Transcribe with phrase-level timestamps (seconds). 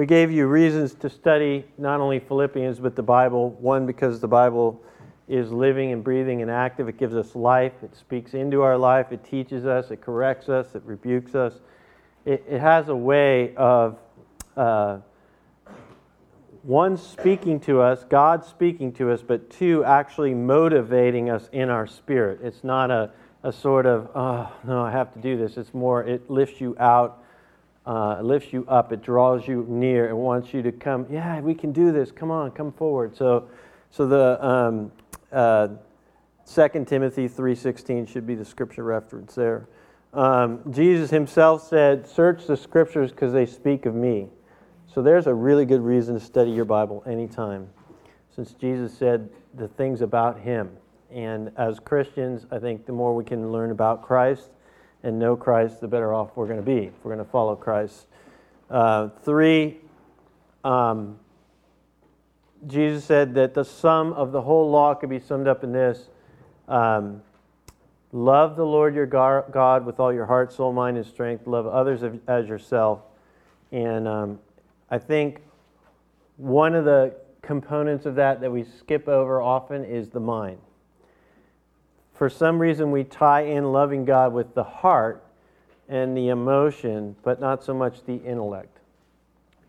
[0.00, 3.50] we gave you reasons to study not only Philippians but the Bible.
[3.50, 4.82] One, because the Bible
[5.28, 6.88] is living and breathing and active.
[6.88, 7.74] It gives us life.
[7.82, 9.12] It speaks into our life.
[9.12, 9.90] It teaches us.
[9.90, 10.74] It corrects us.
[10.74, 11.52] It rebukes us.
[12.24, 13.98] It, it has a way of
[14.56, 15.00] uh,
[16.62, 21.86] one speaking to us, God speaking to us, but two actually motivating us in our
[21.86, 22.40] spirit.
[22.42, 23.10] It's not a,
[23.42, 25.58] a sort of, oh, no, I have to do this.
[25.58, 27.22] It's more, it lifts you out,
[27.86, 31.54] uh, lifts you up, it draws you near, it wants you to come, yeah, we
[31.54, 32.12] can do this.
[32.12, 33.16] Come on, come forward.
[33.16, 33.48] So,
[33.90, 34.92] so the um,
[35.32, 35.68] uh,
[36.52, 39.68] 2 Timothy 3.16 should be the scripture reference there.
[40.12, 44.28] Um, Jesus himself said, search the scriptures because they speak of me.
[44.92, 47.68] So there's a really good reason to study your Bible anytime,
[48.34, 50.70] since Jesus said the things about him.
[51.12, 54.50] And as Christians, I think the more we can learn about Christ
[55.02, 57.56] and know Christ, the better off we're going to be if we're going to follow
[57.56, 58.06] Christ.
[58.70, 59.78] Uh, three,
[60.64, 61.18] um,
[62.66, 66.08] Jesus said that the sum of the whole law could be summed up in this
[66.68, 67.22] um,
[68.12, 71.46] Love the Lord your God with all your heart, soul, mind, and strength.
[71.46, 73.02] Love others as yourself.
[73.70, 74.40] And um,
[74.90, 75.42] I think
[76.36, 80.58] one of the components of that that we skip over often is the mind.
[82.20, 85.24] For some reason, we tie in loving God with the heart
[85.88, 88.76] and the emotion, but not so much the intellect.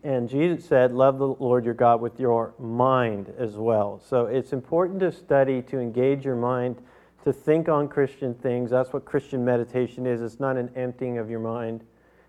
[0.04, 4.02] And Jesus said, Love the Lord your God with your mind as well.
[4.06, 6.76] So it's important to study, to engage your mind,
[7.24, 8.68] to think on Christian things.
[8.68, 10.20] That's what Christian meditation is.
[10.20, 11.82] It's not an emptying of your mind,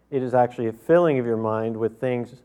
[0.09, 2.43] it is actually a filling of your mind with things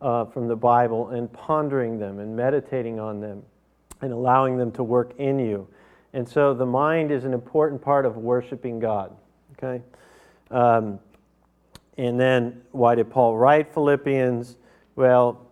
[0.00, 3.42] uh, from the Bible and pondering them and meditating on them
[4.00, 5.66] and allowing them to work in you.
[6.16, 9.14] And so the mind is an important part of worshiping God.
[9.52, 9.84] Okay?
[10.50, 10.98] Um,
[11.98, 14.56] and then why did Paul write Philippians?
[14.94, 15.46] Well,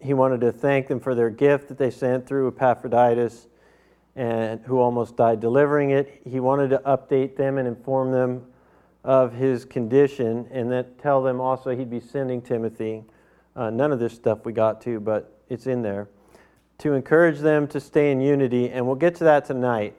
[0.00, 3.48] he wanted to thank them for their gift that they sent through Epaphroditus
[4.14, 6.22] and who almost died delivering it.
[6.26, 8.46] He wanted to update them and inform them
[9.04, 13.04] of his condition and then tell them also he'd be sending Timothy.
[13.54, 16.08] Uh, none of this stuff we got to, but it's in there.
[16.80, 19.94] To encourage them to stay in unity, and we'll get to that tonight,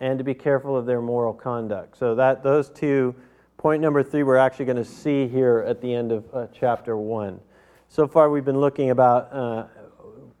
[0.00, 1.98] and to be careful of their moral conduct.
[1.98, 3.16] So that those two,
[3.56, 6.96] point number three, we're actually going to see here at the end of uh, chapter
[6.96, 7.40] one.
[7.88, 9.66] So far, we've been looking about, uh,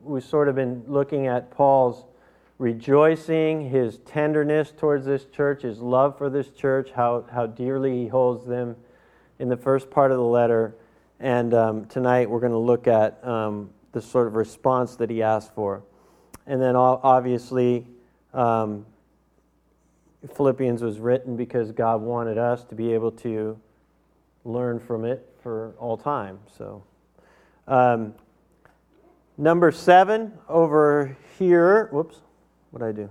[0.00, 2.04] we've sort of been looking at Paul's
[2.58, 8.08] rejoicing, his tenderness towards this church, his love for this church, how, how dearly he
[8.08, 8.76] holds them
[9.40, 10.76] in the first part of the letter.
[11.18, 15.22] And um, tonight we're going to look at um, the sort of response that he
[15.22, 15.82] asked for.
[16.46, 17.86] And then obviously,
[18.32, 18.86] um,
[20.34, 23.58] Philippians was written because God wanted us to be able to
[24.44, 26.38] learn from it for all time.
[26.56, 26.82] So,
[27.66, 28.14] um,
[29.36, 31.88] number seven over here.
[31.92, 32.16] Whoops,
[32.70, 33.10] what did I do?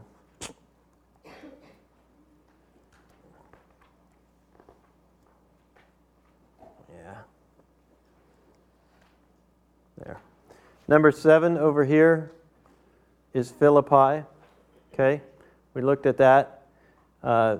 [10.89, 12.31] Number seven over here
[13.33, 14.25] is Philippi.
[14.93, 15.21] Okay,
[15.73, 16.63] we looked at that.
[17.21, 17.57] Uh,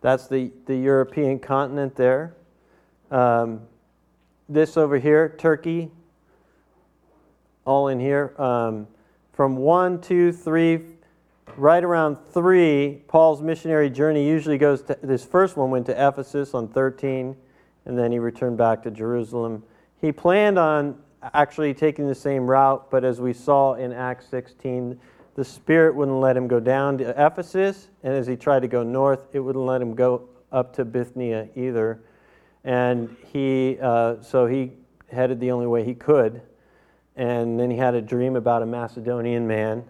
[0.00, 2.34] that's the, the European continent there.
[3.10, 3.60] Um,
[4.48, 5.90] this over here, Turkey,
[7.66, 8.34] all in here.
[8.40, 8.86] Um,
[9.34, 10.80] from one, two, three,
[11.58, 16.54] right around three, Paul's missionary journey usually goes to this first one went to Ephesus
[16.54, 17.36] on 13,
[17.84, 19.62] and then he returned back to Jerusalem.
[20.00, 24.98] He planned on actually taking the same route, but as we saw in Acts 16,
[25.34, 28.82] the Spirit wouldn't let him go down to Ephesus, and as he tried to go
[28.82, 32.00] north, it wouldn't let him go up to Bithynia either.
[32.64, 34.72] And he, uh, so he
[35.10, 36.42] headed the only way he could.
[37.14, 39.84] And then he had a dream about a Macedonian man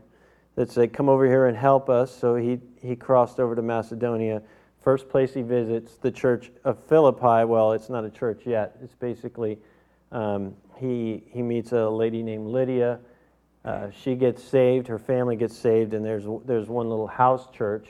[0.55, 2.15] that said, Come over here and help us.
[2.15, 4.43] So he, he crossed over to Macedonia.
[4.83, 7.45] First place he visits, the church of Philippi.
[7.45, 9.59] Well, it's not a church yet, it's basically
[10.13, 12.99] um, he, he meets a lady named Lydia.
[13.65, 17.89] Uh, she gets saved, her family gets saved, and there's, there's one little house church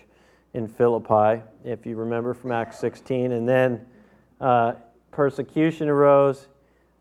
[0.55, 3.33] in Philippi, if you remember from Acts 16.
[3.33, 3.85] And then
[4.41, 4.73] uh,
[5.11, 6.49] persecution arose.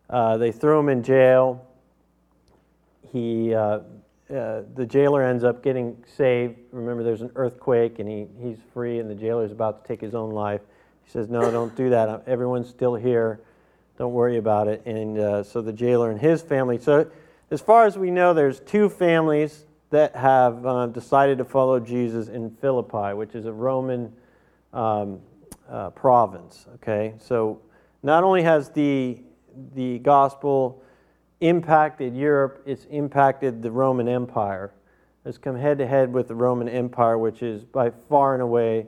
[0.09, 1.65] Uh, they threw him in jail.
[3.11, 3.79] He, uh,
[4.29, 6.57] uh, the jailer ends up getting saved.
[6.71, 10.01] Remember, there's an earthquake, and he, he's free, and the jailer is about to take
[10.01, 10.61] his own life.
[11.03, 12.23] He says, No, don't do that.
[12.27, 13.39] Everyone's still here.
[13.97, 14.85] Don't worry about it.
[14.85, 16.77] And uh, so the jailer and his family.
[16.77, 17.09] So,
[17.51, 22.27] as far as we know, there's two families that have uh, decided to follow Jesus
[22.27, 24.11] in Philippi, which is a Roman
[24.73, 25.19] um,
[25.69, 26.65] uh, province.
[26.75, 27.61] Okay, so
[28.03, 29.19] not only has the
[29.73, 30.83] the gospel
[31.39, 34.73] impacted Europe, it's impacted the Roman Empire.
[35.23, 38.87] It's come head to head with the Roman Empire, which is by far and away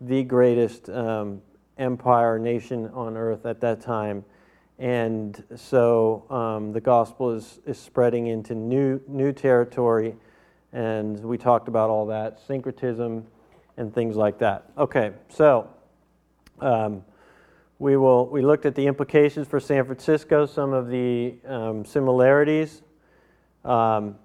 [0.00, 1.40] the greatest um,
[1.78, 4.24] empire nation on earth at that time.
[4.78, 10.14] And so um, the gospel is, is spreading into new, new territory.
[10.72, 13.26] And we talked about all that syncretism
[13.76, 14.70] and things like that.
[14.76, 15.68] Okay, so
[16.60, 17.04] um,
[17.78, 22.82] we, will, we looked at the implications for San Francisco, some of the um, similarities.
[23.64, 24.16] Um,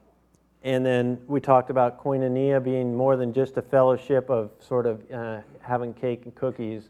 [0.63, 5.03] and then we talked about koinonia being more than just a fellowship of sort of
[5.11, 6.89] uh, having cake and cookies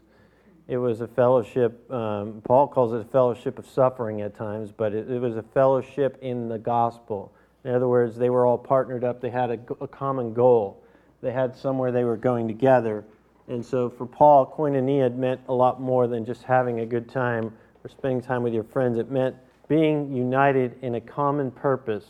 [0.66, 4.94] it was a fellowship, um, Paul calls it a fellowship of suffering at times, but
[4.94, 7.34] it, it, was a fellowship in the gospel.
[7.64, 10.82] In other words, they were all partnered up, they had a, a common goal,
[11.20, 13.04] they had somewhere they were going together.
[13.46, 17.52] And so for Paul, koinonia meant a lot more than just having a good time
[17.84, 18.96] or spending time with your friends.
[18.96, 19.36] It meant
[19.68, 22.04] being united in a common purpose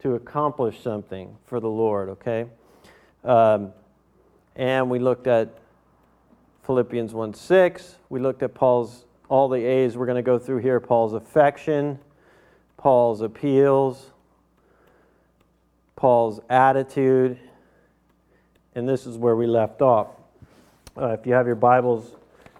[0.00, 2.46] to accomplish something for the Lord, okay?
[3.22, 3.72] Um,
[4.56, 5.56] and we looked at
[6.64, 7.96] Philippians 1 6.
[8.08, 11.98] We looked at Paul's, all the A's we're going to go through here Paul's affection,
[12.76, 14.10] Paul's appeals,
[15.96, 17.38] Paul's attitude,
[18.74, 20.08] and this is where we left off.
[20.96, 22.14] Uh, if you have your Bibles,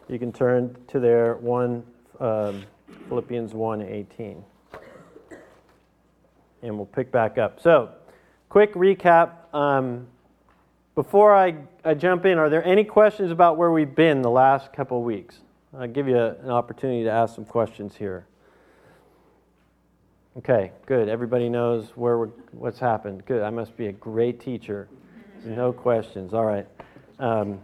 [0.08, 1.82] you can turn to there, 1
[2.20, 2.62] um,
[3.08, 4.44] Philippians 1 18.
[6.62, 7.60] And we'll pick back up.
[7.60, 7.90] So,
[8.48, 9.32] quick recap.
[9.52, 10.06] Um,
[10.94, 11.54] before I,
[11.84, 15.04] I jump in, are there any questions about where we've been the last couple of
[15.04, 15.40] weeks?
[15.78, 18.26] I'll give you an opportunity to ask some questions here.
[20.38, 21.08] Okay, good.
[21.08, 23.24] Everybody knows where we're, what's happened.
[23.26, 23.42] Good.
[23.42, 24.88] I must be a great teacher.
[25.44, 26.32] No questions.
[26.34, 26.66] All right.
[27.18, 27.58] Um,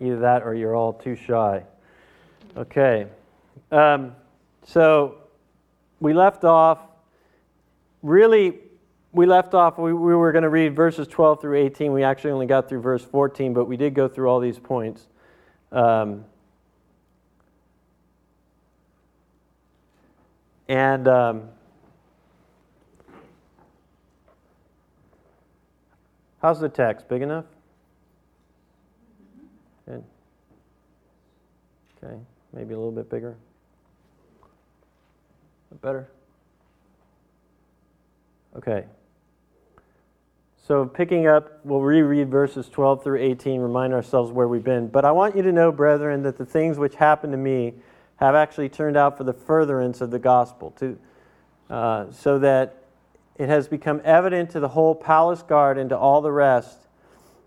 [0.00, 1.62] either that or you're all too shy.
[2.56, 3.06] Okay.
[3.70, 4.14] Um,
[4.66, 5.16] so
[6.00, 6.78] we left off
[8.02, 8.58] really
[9.14, 11.92] we left off, we, we were going to read verses 12 through 18.
[11.92, 15.06] We actually only got through verse 14, but we did go through all these points.
[15.70, 16.24] Um,
[20.68, 21.42] and um,
[26.42, 27.08] how's the text?
[27.08, 27.44] Big enough?
[29.86, 30.02] Good.
[32.02, 32.16] Okay,
[32.52, 33.36] maybe a little bit bigger.
[35.82, 36.08] Better?
[38.56, 38.84] Okay.
[40.66, 44.88] So, picking up, we'll reread verses 12 through 18, remind ourselves where we've been.
[44.88, 47.74] But I want you to know, brethren, that the things which happened to me
[48.16, 50.98] have actually turned out for the furtherance of the gospel, to,
[51.68, 52.82] uh, so that
[53.36, 56.78] it has become evident to the whole palace guard and to all the rest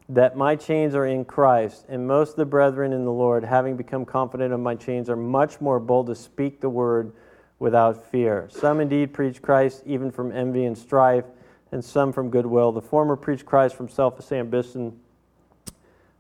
[0.10, 1.88] that my chains are in Christ.
[1.90, 5.16] And most of the brethren in the Lord, having become confident of my chains, are
[5.16, 7.13] much more bold to speak the word
[7.58, 8.48] without fear.
[8.52, 11.25] Some indeed preach Christ even from envy and strife
[11.72, 12.72] and some from goodwill.
[12.72, 15.00] The former preach Christ from selfish ambition.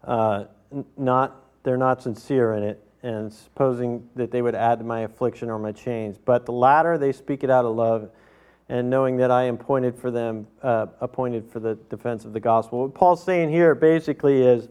[0.03, 0.45] Uh,
[0.97, 5.49] not, they're not sincere in it, and supposing that they would add to my affliction
[5.49, 6.17] or my chains.
[6.17, 8.09] But the latter, they speak it out of love,
[8.69, 12.39] and knowing that I am appointed for them, uh, appointed for the defense of the
[12.39, 12.81] gospel.
[12.81, 14.67] What Paul's saying here basically is,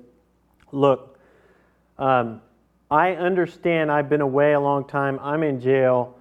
[0.72, 1.18] look,
[1.98, 2.42] um,
[2.90, 5.18] I understand I've been away a long time.
[5.22, 6.18] I'm in jail.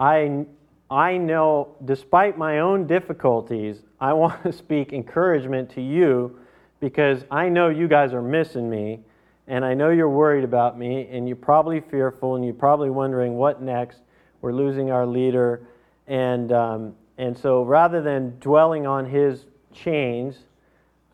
[0.00, 0.46] I
[0.90, 6.38] I know, despite my own difficulties, I want to speak encouragement to you
[6.80, 9.00] because I know you guys are missing me
[9.46, 13.34] and I know you're worried about me and you're probably fearful and you're probably wondering
[13.34, 13.98] what next.
[14.40, 15.62] We're losing our leader.
[16.06, 20.36] And, um, and so rather than dwelling on his chains,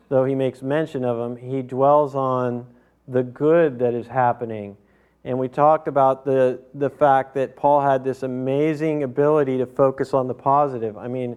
[0.09, 2.67] though he makes mention of them, he dwells on
[3.07, 4.77] the good that is happening
[5.25, 10.13] and we talked about the, the fact that Paul had this amazing ability to focus
[10.13, 10.97] on the positive.
[10.97, 11.35] I mean,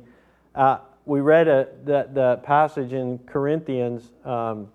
[0.55, 4.69] uh, we read a, the, passage in Corinthians, um,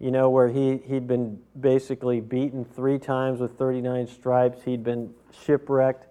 [0.00, 4.64] you know, where he, he'd been basically beaten three times with 39 stripes.
[4.64, 5.14] He'd been
[5.46, 6.08] shipwrecked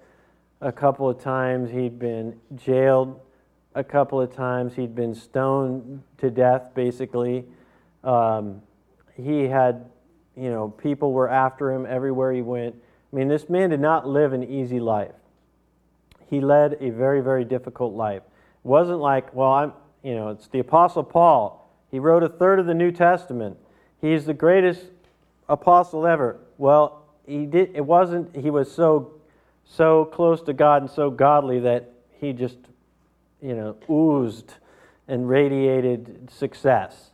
[0.62, 1.70] a couple of times.
[1.70, 3.20] He'd been jailed
[3.76, 4.76] a couple of times.
[4.76, 7.44] He'd been stoned to death, basically.
[8.06, 8.62] Um,
[9.18, 9.86] he had
[10.38, 12.76] you know, people were after him everywhere he went.
[13.12, 15.12] I mean, this man did not live an easy life.
[16.30, 18.22] He led a very, very difficult life.
[18.64, 21.70] Wasn't like, well, I'm, you know, it's the Apostle Paul.
[21.90, 23.58] He wrote a third of the New Testament.
[24.00, 24.86] He's the greatest
[25.50, 26.38] apostle ever.
[26.58, 27.72] Well, he did.
[27.76, 28.36] It wasn't.
[28.36, 29.14] He was so,
[29.66, 32.58] so close to God and so godly that he just,
[33.42, 34.56] you know, oozed
[35.08, 37.12] and radiated success.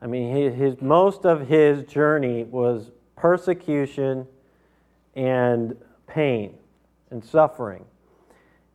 [0.00, 4.26] I mean, his, his, most of his journey was persecution
[5.14, 5.76] and
[6.08, 6.54] pain
[7.10, 7.84] and suffering.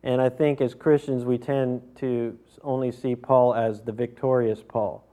[0.02, 5.04] And I think as Christians, we tend to only see Paul as the victorious Paul.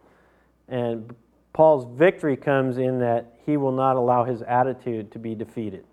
[0.68, 1.16] And
[1.54, 5.86] Paul's victory comes in that he will not allow his attitude to be defeated,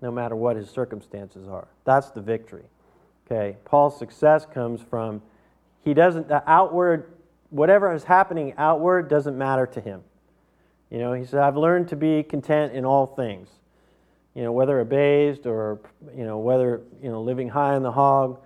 [0.00, 1.68] no matter what his circumstances are.
[1.84, 2.64] That's the victory.
[3.26, 3.56] Okay?
[3.64, 5.22] Paul's success comes from
[5.84, 7.12] he doesn't, the outward,
[7.50, 10.02] whatever is happening outward doesn't matter to him.
[10.90, 13.48] You know, he said, I've learned to be content in all things.
[14.38, 15.80] You know, whether abased or,
[16.16, 18.38] you know, whether, you know, living high on the hog.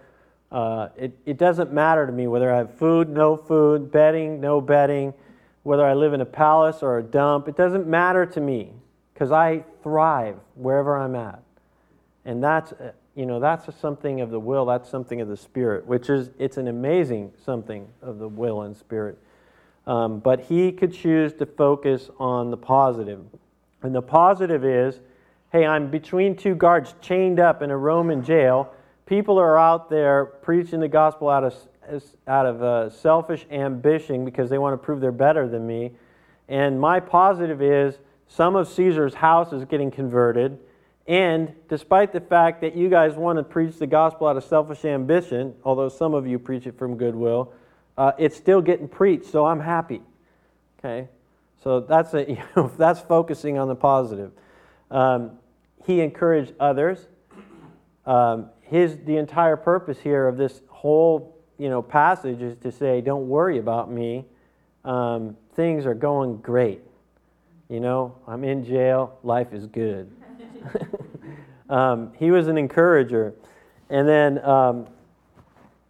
[0.50, 4.62] Uh, it, it doesn't matter to me whether I have food, no food, bedding, no
[4.62, 5.12] bedding,
[5.64, 7.46] whether I live in a palace or a dump.
[7.46, 8.72] It doesn't matter to me
[9.12, 11.42] because I thrive wherever I'm at.
[12.24, 15.84] And that's, uh, you know, that's something of the will, that's something of the spirit,
[15.84, 19.18] which is, it's an amazing something of the will and spirit.
[19.86, 23.20] Um, but he could choose to focus on the positive.
[23.82, 24.98] And the positive is
[25.52, 28.72] hey, I'm between two guards chained up in a Roman jail.
[29.04, 31.54] People are out there preaching the gospel out of,
[32.26, 35.92] out of uh, selfish ambition because they want to prove they're better than me.
[36.48, 40.58] And my positive is some of Caesar's house is getting converted.
[41.06, 44.86] And despite the fact that you guys want to preach the gospel out of selfish
[44.86, 47.52] ambition, although some of you preach it from goodwill,
[47.98, 50.00] uh, it's still getting preached, so I'm happy.
[50.78, 51.08] Okay?
[51.62, 54.32] So that's, a, you know, that's focusing on the positive.
[54.90, 55.38] Um,
[55.84, 57.08] he encouraged others.
[58.06, 63.00] Um, his, the entire purpose here of this whole you know, passage is to say,
[63.00, 64.24] don't worry about me.
[64.84, 66.80] Um, things are going great.
[67.68, 69.18] You know, I'm in jail.
[69.22, 70.10] Life is good.
[71.68, 73.34] um, he was an encourager.
[73.90, 74.86] And then um,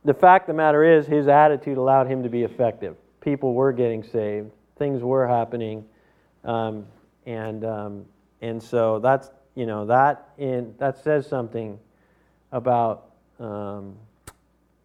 [0.05, 2.97] the fact of the matter is, his attitude allowed him to be effective.
[3.21, 5.85] People were getting saved, things were happening.
[6.45, 6.87] Um,
[7.25, 8.05] and, um,
[8.41, 11.78] and so that's, you know, that, in, that says something
[12.52, 13.94] about, um,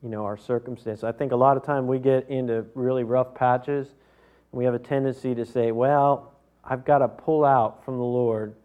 [0.03, 1.03] you know, our circumstance.
[1.03, 3.88] I think a lot of time we get into really rough patches.
[3.88, 6.33] And we have a tendency to say, well,
[6.63, 8.55] I've got to pull out from the Lord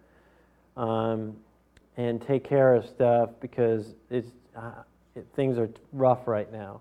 [0.77, 1.37] um,
[1.97, 4.83] and take care of stuff because it's, uh,
[5.15, 6.81] it, things are rough right now.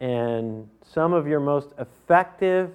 [0.00, 2.72] And some of your most effective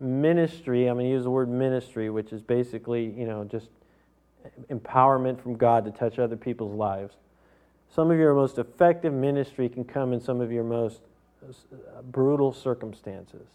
[0.00, 3.68] ministry, I'm going to use the word ministry, which is basically, you know, just
[4.70, 7.14] empowerment from God to touch other people's lives.
[7.94, 11.00] Some of your most effective ministry can come in some of your most
[11.42, 13.46] uh, brutal circumstances.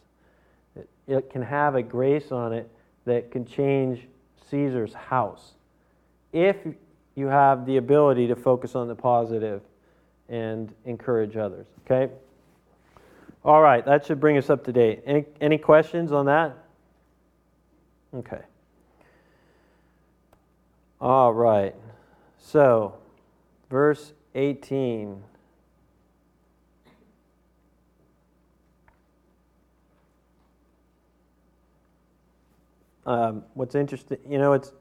[0.76, 2.70] It, it can have a grace on it
[3.06, 4.08] that can change
[4.50, 5.52] Caesar's house
[6.32, 6.56] if
[7.16, 9.62] you have the ability to focus on the positive
[10.30, 11.68] and encourage others.
[11.86, 12.12] Okay?
[13.46, 15.04] All right, that should bring us up to date.
[15.06, 16.58] Any, any questions on that?
[18.16, 18.42] Okay.
[21.04, 21.76] All right.
[22.40, 22.96] So,
[23.70, 25.22] verse 18.
[33.06, 34.72] Um, what's interesting, you know, it's,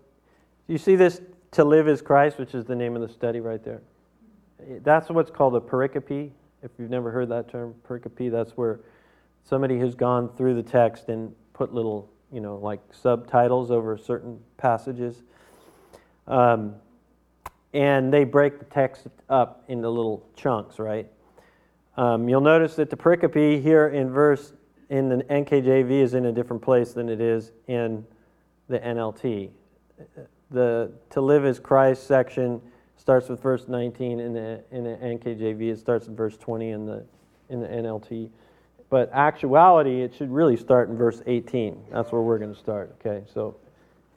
[0.69, 3.65] you see this to live is Christ, which is the name of the study right
[3.65, 3.83] there.
[4.85, 6.31] That's what's called a pericope.
[6.63, 8.79] If you've never heard that term, pericope, that's where
[9.43, 14.39] somebody has gone through the text and put little, you know, like subtitles over certain
[14.57, 15.25] passages.
[16.27, 16.77] Um,
[17.73, 21.09] and they break the text up into little chunks, right?
[21.97, 24.53] Um, you'll notice that the pericope here in verse
[24.89, 28.05] in the NKJV is in a different place than it is in
[28.69, 29.51] the NLT.
[30.51, 32.61] The to live as Christ section
[32.97, 35.73] starts with verse 19 in the in the NKJV.
[35.73, 37.05] It starts in verse 20 in the
[37.49, 38.31] in the NLT.
[38.91, 41.85] But actuality, it should really start in verse 18.
[41.91, 42.95] That's where we're going to start.
[43.01, 43.57] Okay, so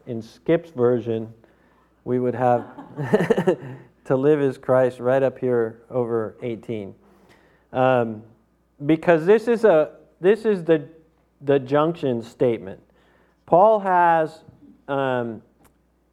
[0.07, 1.33] in Skip's version,
[2.05, 2.65] we would have
[4.05, 6.95] to live as Christ right up here over 18.
[7.73, 8.23] Um,
[8.85, 10.87] because this is, a, this is the,
[11.41, 12.79] the junction statement.
[13.47, 14.43] Paul has,
[14.87, 15.41] um,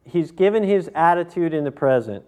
[0.03, 2.25] he's given his attitude in the present.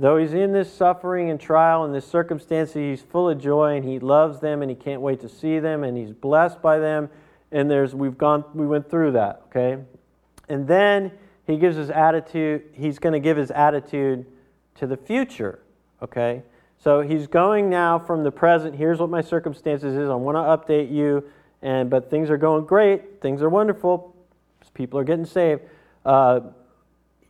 [0.00, 3.84] Though he's in this suffering and trial and this circumstance, he's full of joy and
[3.84, 7.10] he loves them and he can't wait to see them and he's blessed by them.
[7.50, 9.82] And there's, we've gone, we went through that, okay?
[10.48, 11.12] And then
[11.48, 14.26] he gives his attitude, he's going to give his attitude
[14.76, 15.60] to the future.
[16.02, 16.42] Okay?
[16.78, 20.10] So he's going now from the present, here's what my circumstances is.
[20.10, 21.24] I want to update you,
[21.62, 24.14] and but things are going great, things are wonderful,
[24.74, 25.62] people are getting saved.
[26.04, 26.40] Uh,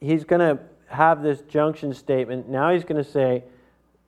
[0.01, 2.49] he's going to have this junction statement.
[2.49, 3.45] Now he's going to say,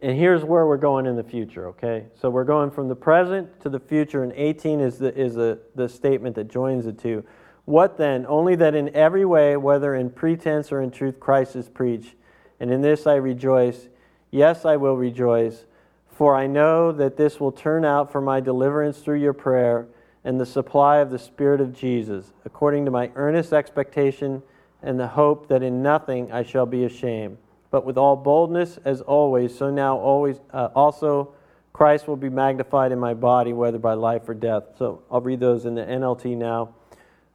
[0.02, 2.07] and here's where we're going in the future, okay?
[2.21, 5.61] So we're going from the present to the future, and 18 is the, is the,
[5.76, 7.25] the statement that joins the two.
[7.64, 8.26] What then?
[8.26, 12.14] Only that in every way, whether in pretense or in truth, Christ is preached.
[12.59, 13.88] And in this I rejoice.
[14.31, 15.64] Yes, I will rejoice.
[16.09, 19.87] For I know that this will turn out for my deliverance through your prayer
[20.25, 24.43] and the supply of the Spirit of Jesus, according to my earnest expectation
[24.83, 27.38] and the hope that in nothing I shall be ashamed.
[27.71, 31.33] But with all boldness, as always, so now always uh, also
[31.73, 34.64] Christ will be magnified in my body, whether by life or death.
[34.79, 36.75] So I'll read those in the NLT now,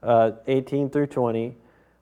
[0.06, 1.56] uh, 18 through 20.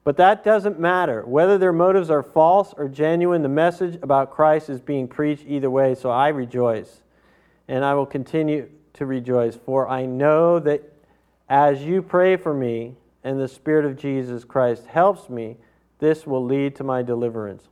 [0.04, 1.26] But that doesn't matter.
[1.26, 5.70] Whether their motives are false or genuine, the message about Christ is being preached either
[5.70, 7.02] way, so I rejoice.
[7.68, 10.84] And I will continue to rejoice, for I know that
[11.48, 15.58] as you pray for me and the Spirit of Jesus Christ helps me,
[16.00, 17.70] this will lead to my deliverance.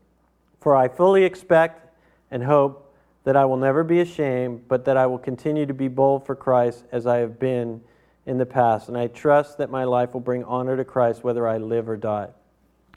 [0.62, 1.94] For I fully expect
[2.30, 5.90] and hope that I will never be ashamed, but that I will continue to be
[5.90, 7.82] bold for Christ as I have been
[8.26, 8.88] in the past.
[8.88, 11.98] And I trust that my life will bring honor to Christ whether I live or
[11.98, 12.30] die.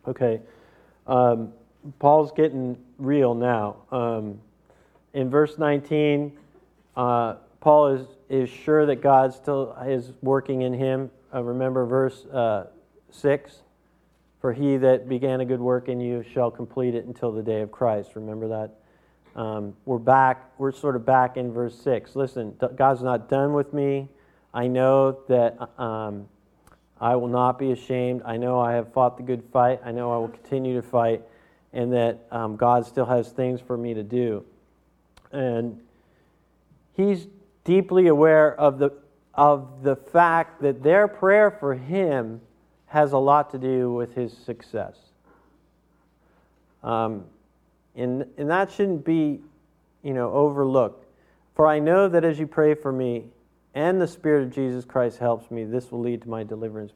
[0.07, 0.41] Okay.
[1.07, 1.53] Um,
[1.99, 3.77] Paul's getting real now.
[3.91, 4.41] Um,
[5.13, 6.33] in verse 19,
[6.97, 11.11] uh, Paul is, is sure that God still is working in him.
[11.33, 12.67] Uh, remember verse uh,
[13.11, 13.63] 6
[14.41, 17.61] For he that began a good work in you shall complete it until the day
[17.61, 18.13] of Christ.
[18.15, 18.71] Remember that?
[19.41, 22.15] Um, we're back, we're sort of back in verse 6.
[22.15, 24.09] Listen, God's not done with me.
[24.55, 26.29] I know that um,
[27.01, 28.23] I will not be ashamed.
[28.25, 29.81] I know I have fought the good fight.
[29.85, 31.23] I know I will continue to fight,
[31.73, 34.45] and that um, God still has things for me to do.
[35.33, 35.81] And
[36.93, 37.27] he's
[37.65, 38.91] deeply aware of the,
[39.35, 42.41] of the fact that their prayer for him
[42.87, 44.97] has a lot to do with his success.
[46.85, 47.25] Um,
[47.97, 49.41] and, and that shouldn't be,
[50.05, 51.07] you know, overlooked.
[51.57, 53.25] For I know that as you pray for me,
[53.75, 56.93] and the Spirit of Jesus Christ helps me, this will lead to my deliverance.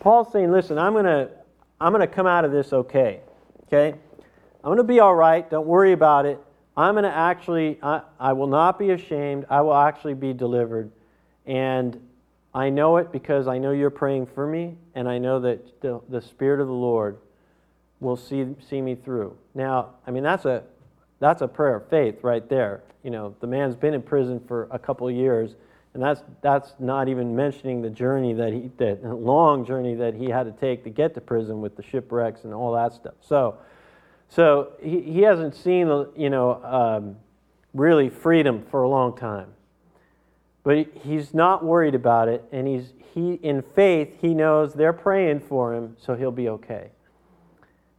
[0.00, 1.30] Paul's saying, listen, I'm going to
[1.80, 3.20] I'm going to come out of this okay.
[3.66, 3.98] Okay?
[4.62, 5.48] I'm going to be all right.
[5.50, 6.38] Don't worry about it.
[6.76, 9.46] I'm going to actually, I, I will not be ashamed.
[9.50, 10.90] I will actually be delivered.
[11.46, 12.00] And
[12.54, 16.00] I know it because I know you're praying for me, and I know that the,
[16.08, 17.18] the Spirit of the Lord
[18.00, 19.36] will see, see me through.
[19.54, 20.62] Now, I mean, that's a,
[21.18, 22.82] that's a prayer of faith right there.
[23.02, 25.56] You know, the man's been in prison for a couple years
[25.94, 30.26] and that's, that's not even mentioning the journey that he, that long journey that he
[30.26, 33.14] had to take to get to prison with the shipwrecks and all that stuff.
[33.20, 33.58] So,
[34.28, 37.16] so he, he hasn't seen, you know, um,
[37.72, 39.48] really freedom for a long time.
[40.64, 45.40] But he's not worried about it, and he's, he, in faith, he knows they're praying
[45.40, 46.90] for him, so he'll be okay.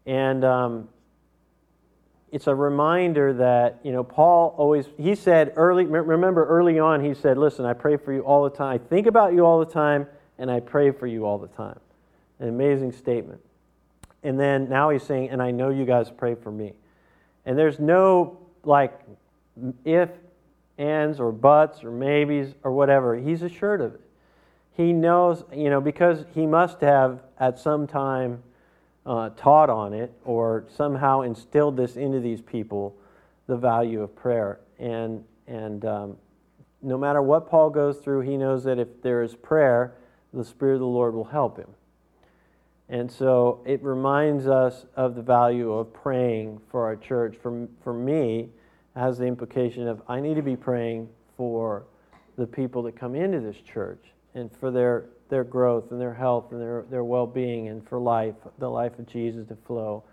[0.06, 0.90] And um,
[2.32, 7.14] it's a reminder that, you know, Paul always, he said early, remember early on, he
[7.14, 8.74] said, listen, I pray for you all the time.
[8.74, 10.08] I think about you all the time,
[10.38, 11.80] and I pray for you all the time.
[12.40, 13.42] An amazing statement.
[14.24, 16.74] And then now he's saying, and I know you guys pray for me.
[17.46, 19.00] And there's no, like,
[19.86, 20.10] if,
[20.78, 23.16] ands, or buts, or maybes, or whatever.
[23.16, 24.02] He's assured of it.
[24.76, 28.44] He knows, you know, because he must have at some time
[29.06, 32.96] uh, taught on it or somehow instilled this into these people
[33.48, 34.60] the value of prayer.
[34.80, 36.18] And, and um,
[36.82, 39.96] no matter what Paul goes through, he knows that if there is prayer,
[40.34, 41.70] the Spirit of the Lord will help him.
[42.90, 47.36] And so it reminds us of the value of praying for our church.
[47.42, 48.50] For, for me,
[48.96, 51.86] has the implication of I need to be praying for
[52.38, 56.52] the people that come into this church and for their their growth and their health
[56.52, 60.04] and their, their well-being and for life, the life of Jesus to flow.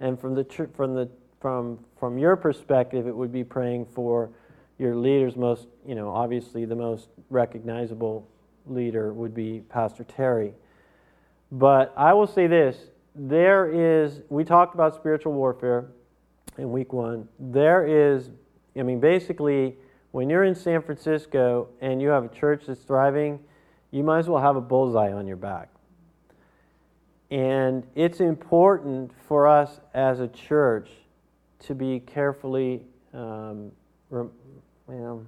[0.00, 1.08] And from the from the
[1.40, 4.30] from from your perspective, it would be praying for
[4.78, 5.36] your leaders.
[5.36, 8.28] Most you know, obviously, the most recognizable
[8.66, 10.54] leader would be Pastor Terry.
[11.52, 12.76] But I will say this:
[13.14, 14.22] there is.
[14.28, 15.86] We talked about spiritual warfare
[16.58, 17.28] in week one.
[17.38, 18.30] There is.
[18.76, 19.76] I mean, basically,
[20.12, 23.38] when you're in San Francisco and you have a church that's thriving
[23.92, 25.68] you might as well have a bullseye on your back.
[27.30, 30.90] And it's important for us as a church
[31.60, 32.82] to be carefully,
[33.14, 33.70] um,
[34.10, 34.30] rem,
[34.86, 35.24] well,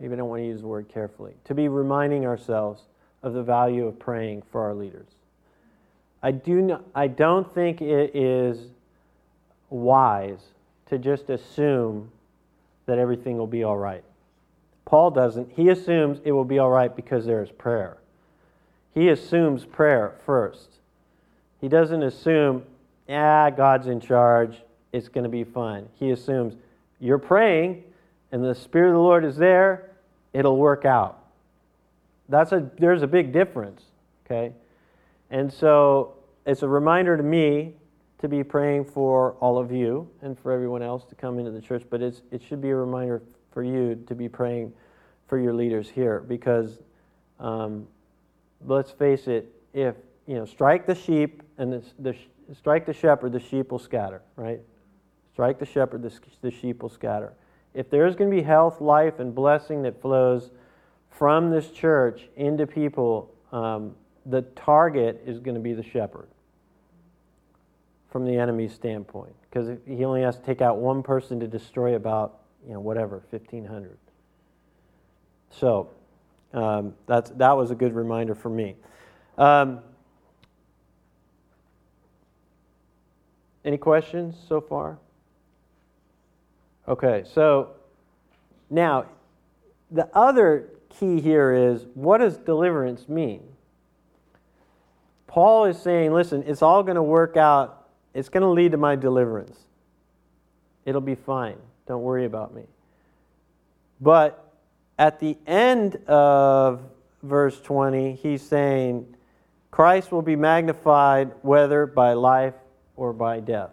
[0.00, 2.82] maybe I don't want to use the word carefully, to be reminding ourselves
[3.22, 5.06] of the value of praying for our leaders.
[6.22, 8.58] I, do not, I don't think it is
[9.70, 10.40] wise
[10.86, 12.10] to just assume
[12.86, 14.04] that everything will be all right.
[14.84, 15.52] Paul doesn't.
[15.52, 17.98] He assumes it will be all right because there is prayer.
[18.94, 20.68] He assumes prayer first.
[21.60, 22.64] He doesn't assume,
[23.08, 24.56] ah, God's in charge,
[24.92, 25.88] it's going to be fine.
[25.98, 26.54] He assumes
[27.00, 27.84] you're praying
[28.32, 29.90] and the Spirit of the Lord is there,
[30.32, 31.18] it'll work out.
[32.28, 33.82] That's a, there's a big difference,
[34.24, 34.52] okay?
[35.30, 36.14] And so
[36.46, 37.74] it's a reminder to me
[38.20, 41.60] to be praying for all of you and for everyone else to come into the
[41.60, 44.72] church, but it's, it should be a reminder for you to be praying
[45.28, 46.80] for your leaders here because
[47.40, 47.86] um,
[48.66, 49.94] let's face it, if
[50.26, 52.16] you know, strike the sheep and the, the
[52.54, 54.60] strike the shepherd, the sheep will scatter, right?
[55.32, 56.12] Strike the shepherd, the,
[56.42, 57.32] the sheep will scatter.
[57.74, 60.50] If there's going to be health, life, and blessing that flows
[61.10, 63.94] from this church into people, um,
[64.26, 66.28] the target is going to be the shepherd
[68.10, 71.94] from the enemy's standpoint because he only has to take out one person to destroy
[71.94, 73.96] about you know whatever 1500
[75.50, 75.90] so
[76.54, 78.76] um, that's, that was a good reminder for me
[79.38, 79.80] um,
[83.64, 84.98] any questions so far
[86.88, 87.70] okay so
[88.70, 89.06] now
[89.90, 93.42] the other key here is what does deliverance mean
[95.26, 97.82] paul is saying listen it's all going to work out
[98.14, 99.58] it's going to lead to my deliverance.
[100.84, 101.56] It'll be fine.
[101.86, 102.64] Don't worry about me.
[104.00, 104.52] But
[104.98, 106.82] at the end of
[107.22, 109.14] verse 20, he's saying,
[109.70, 112.54] Christ will be magnified whether by life
[112.96, 113.70] or by death.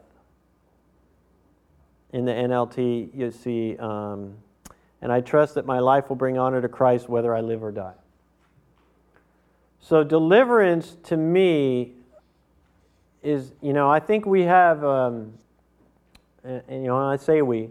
[2.12, 4.36] In the NLT, you see, um,
[5.02, 7.72] and I trust that my life will bring honor to Christ whether I live or
[7.72, 7.94] die.
[9.82, 11.94] So, deliverance to me
[13.24, 15.34] is, you know, I think we have, um,
[16.44, 17.70] and, and, you know, I say we,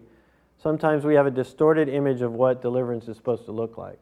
[0.62, 3.98] sometimes we have a distorted image of what deliverance is supposed to look like.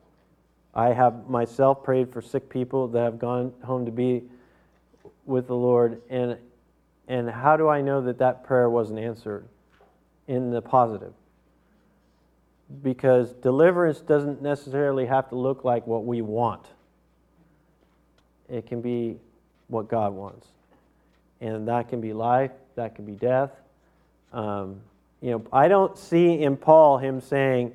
[0.74, 4.24] I have myself prayed for sick people that have gone home to be
[5.24, 6.36] with the Lord, and,
[7.08, 9.46] and how do I know that that prayer wasn't answered
[10.28, 11.12] in the positive?
[12.82, 16.66] Because deliverance doesn't necessarily have to look like what we want.
[18.48, 19.16] It can be
[19.68, 20.46] what God wants
[21.40, 23.50] and that can be life, that can be death.
[24.32, 24.80] Um,
[25.26, 27.72] you know, I don't see in Paul him saying,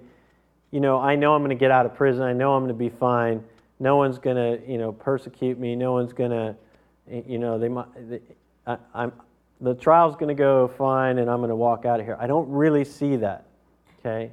[0.72, 2.24] you know, I know I'm going to get out of prison.
[2.24, 3.44] I know I'm going to be fine.
[3.78, 5.76] No one's going to, you know, persecute me.
[5.76, 6.56] No one's going to,
[7.28, 7.88] you know, they might.
[8.10, 8.22] They,
[8.66, 9.12] I, I'm
[9.60, 12.16] the trial's going to go fine, and I'm going to walk out of here.
[12.18, 13.48] I don't really see that.
[14.00, 14.32] Okay.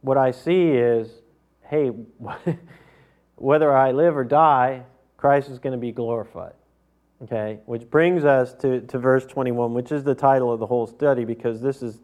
[0.00, 1.08] What I see is,
[1.62, 1.92] hey,
[3.36, 4.82] whether I live or die,
[5.16, 6.54] Christ is going to be glorified.
[7.24, 10.86] Okay, which brings us to, to verse 21, which is the title of the whole
[10.86, 12.00] study, because this is,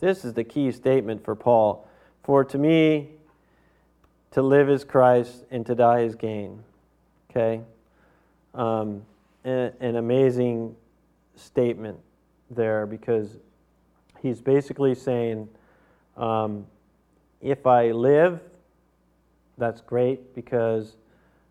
[0.00, 1.88] this is the key statement for Paul.
[2.24, 3.10] For to me,
[4.32, 6.64] to live is Christ, and to die is gain.
[7.30, 7.60] Okay?
[8.52, 9.02] Um,
[9.44, 10.74] an, amazing
[11.36, 11.98] statement
[12.50, 13.36] there because
[14.22, 15.48] he's basically saying,
[16.16, 16.66] um,
[17.40, 18.40] if I live,
[19.56, 20.96] that's great because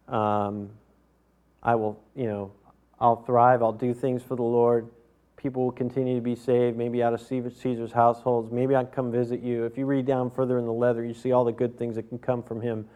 [0.10, 0.72] um,
[1.62, 2.52] I will, you know,
[3.04, 3.62] I'll thrive.
[3.62, 4.88] I'll do things for the Lord.
[5.36, 8.50] People will continue to be saved, maybe out of Caesar's households.
[8.50, 9.66] Maybe I can come visit you.
[9.66, 12.08] If you read down further in the letter, you see all the good things that
[12.08, 12.88] can come from him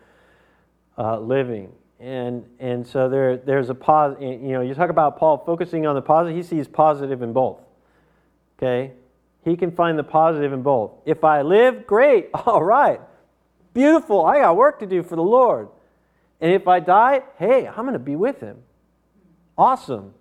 [0.97, 1.73] uh, living.
[1.99, 5.95] And, and so there, there's a positive, you know, you talk about Paul focusing on
[5.95, 7.59] the positive, he sees positive in both.
[8.57, 8.93] Okay?
[9.43, 10.91] He can find the positive in both.
[11.05, 12.29] If I live, great.
[12.33, 13.01] All right.
[13.73, 14.25] Beautiful.
[14.25, 15.67] I got work to do for the Lord.
[16.39, 18.63] And if I die, hey, I'm going to be with him
[19.57, 20.13] awesome.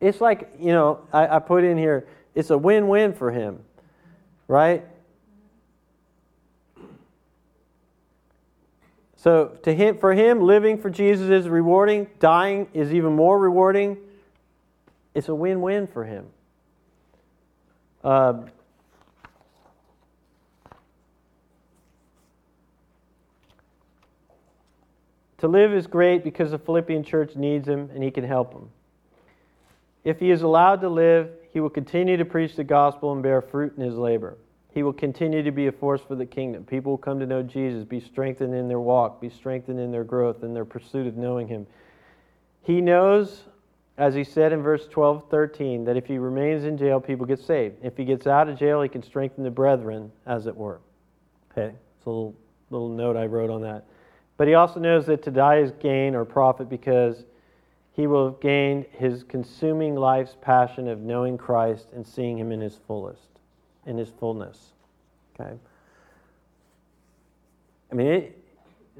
[0.00, 3.60] It's like, you know, I, I put in here, it's a win win for him,
[4.48, 4.84] right?
[9.16, 12.08] So to him, for him, living for Jesus is rewarding.
[12.18, 13.98] Dying is even more rewarding.
[15.14, 16.26] It's a win-win for him.
[18.02, 18.42] Uh,
[25.42, 28.70] To live is great because the Philippian church needs him and he can help them.
[30.04, 33.42] If he is allowed to live, he will continue to preach the gospel and bear
[33.42, 34.38] fruit in his labor.
[34.72, 36.62] He will continue to be a force for the kingdom.
[36.64, 40.04] People will come to know Jesus, be strengthened in their walk, be strengthened in their
[40.04, 41.66] growth, in their pursuit of knowing him.
[42.62, 43.42] He knows,
[43.98, 47.40] as he said in verse 12, 13, that if he remains in jail, people get
[47.40, 47.78] saved.
[47.82, 50.78] If he gets out of jail, he can strengthen the brethren, as it were.
[51.50, 52.36] Okay, it's a little,
[52.70, 53.86] little note I wrote on that.
[54.36, 57.24] But he also knows that to die is gain or profit because
[57.92, 62.60] he will have gained his consuming life's passion of knowing Christ and seeing him in
[62.60, 63.28] his fullest,
[63.86, 64.72] in his fullness.
[65.38, 65.52] Okay?
[67.90, 68.38] I mean, it,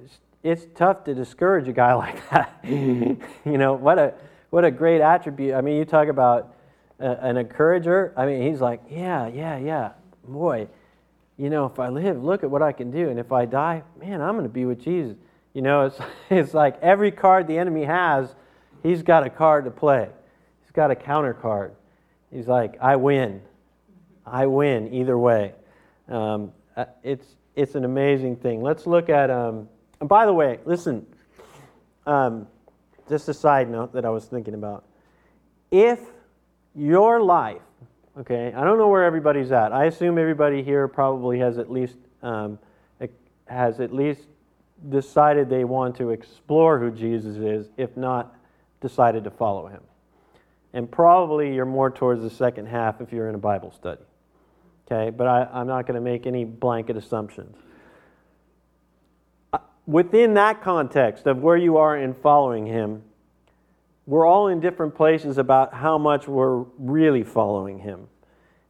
[0.03, 2.61] it's, it's tough to discourage a guy like that.
[2.65, 4.15] you know, what a,
[4.51, 5.55] what a great attribute.
[5.55, 6.55] I mean, you talk about
[6.99, 8.13] an encourager.
[8.17, 9.93] I mean, he's like, yeah, yeah, yeah.
[10.25, 10.69] Boy,
[11.43, 13.09] you know, if I live, look at what I can do.
[13.09, 15.17] And if I die, man, I'm going to be with Jesus.
[15.55, 15.99] You know, it's,
[16.31, 18.33] it's like every card the enemy has,
[18.85, 20.09] he's got a card to play.
[20.63, 21.75] He's got a counter card.
[22.31, 23.43] He's like, I win.
[24.25, 25.55] I win either way.
[26.09, 27.27] Um, uh, it's,
[27.57, 28.63] it's an amazing thing.
[28.63, 29.29] Let's look at.
[29.29, 31.05] Um, and by the way, listen.
[32.07, 32.47] Um,
[33.09, 34.85] just a side note that I was thinking about.
[35.73, 35.99] If
[36.77, 37.63] your life,
[38.21, 39.73] okay, I don't know where everybody's at.
[39.73, 42.59] I assume everybody here probably has at least um,
[43.53, 44.23] has at least
[44.89, 48.35] decided they want to explore who Jesus is, if not
[48.81, 49.83] decided to follow him.
[50.73, 54.01] And probably you're more towards the second half if you're in a Bible study.
[54.91, 57.57] Okay, but I, am not going to make any blanket assumptions.
[59.53, 63.03] Uh, within that context of where you are in following him,
[64.07, 68.09] we're all in different places about how much we're really following him.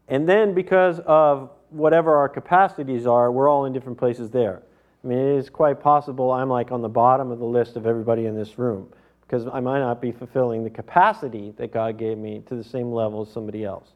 [0.08, 4.62] And then because of whatever our capacities are, we're all in different places there.
[5.02, 7.86] I mean, it is quite possible I'm like on the bottom of the list of
[7.86, 8.88] everybody in this room
[9.22, 12.92] because I might not be fulfilling the capacity that God gave me to the same
[12.92, 13.94] level as somebody else,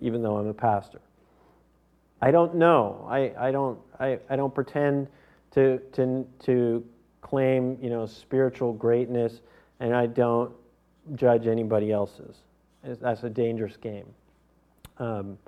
[0.00, 1.00] even though I'm a pastor.
[2.20, 3.06] I don't know.
[3.08, 5.08] I, I, don't, I, I don't pretend
[5.52, 6.84] to, to, to
[7.22, 9.40] claim you know, spiritual greatness,
[9.80, 10.52] and I don't
[11.14, 12.36] judge anybody else's.
[12.82, 14.06] That's a dangerous game.
[14.98, 15.38] Um,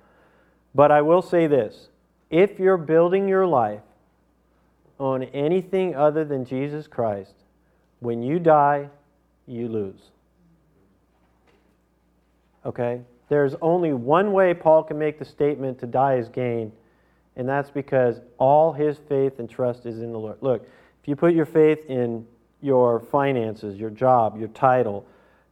[0.75, 1.89] but I will say this
[2.31, 3.83] if you're building your life
[4.99, 7.35] on anything other than Jesus Christ,
[8.01, 8.89] when you die,
[9.47, 10.11] you lose.
[12.65, 13.03] Okay?
[13.29, 16.73] There's only one way Paul can make the statement to die is gain,
[17.37, 20.39] and that's because all his faith and trust is in the Lord.
[20.41, 20.63] Look,
[21.03, 22.27] if you put your faith in
[22.63, 25.07] your finances, your job, your title,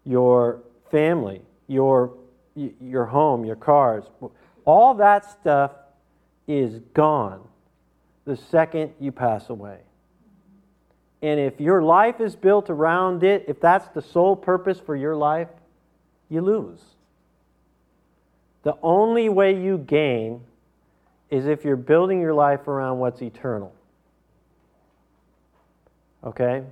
[0.05, 2.15] your family, your,
[2.55, 4.05] your home, your cars,
[4.65, 5.73] all that stuff
[6.47, 7.41] is gone
[8.25, 9.79] the second you pass away.
[11.23, 15.17] And if your life is built around it, if that's the sole purpose for your
[15.17, 15.49] life,
[16.29, 16.81] you lose.
[18.63, 20.41] The only way you gain
[21.31, 23.75] is if you're building your life around what's eternal.
[26.25, 26.63] Okay?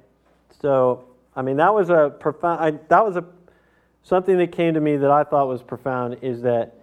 [0.61, 3.25] So, I mean, that was a profound, I, that was a,
[4.03, 6.75] something that came to me that I thought was profound is that,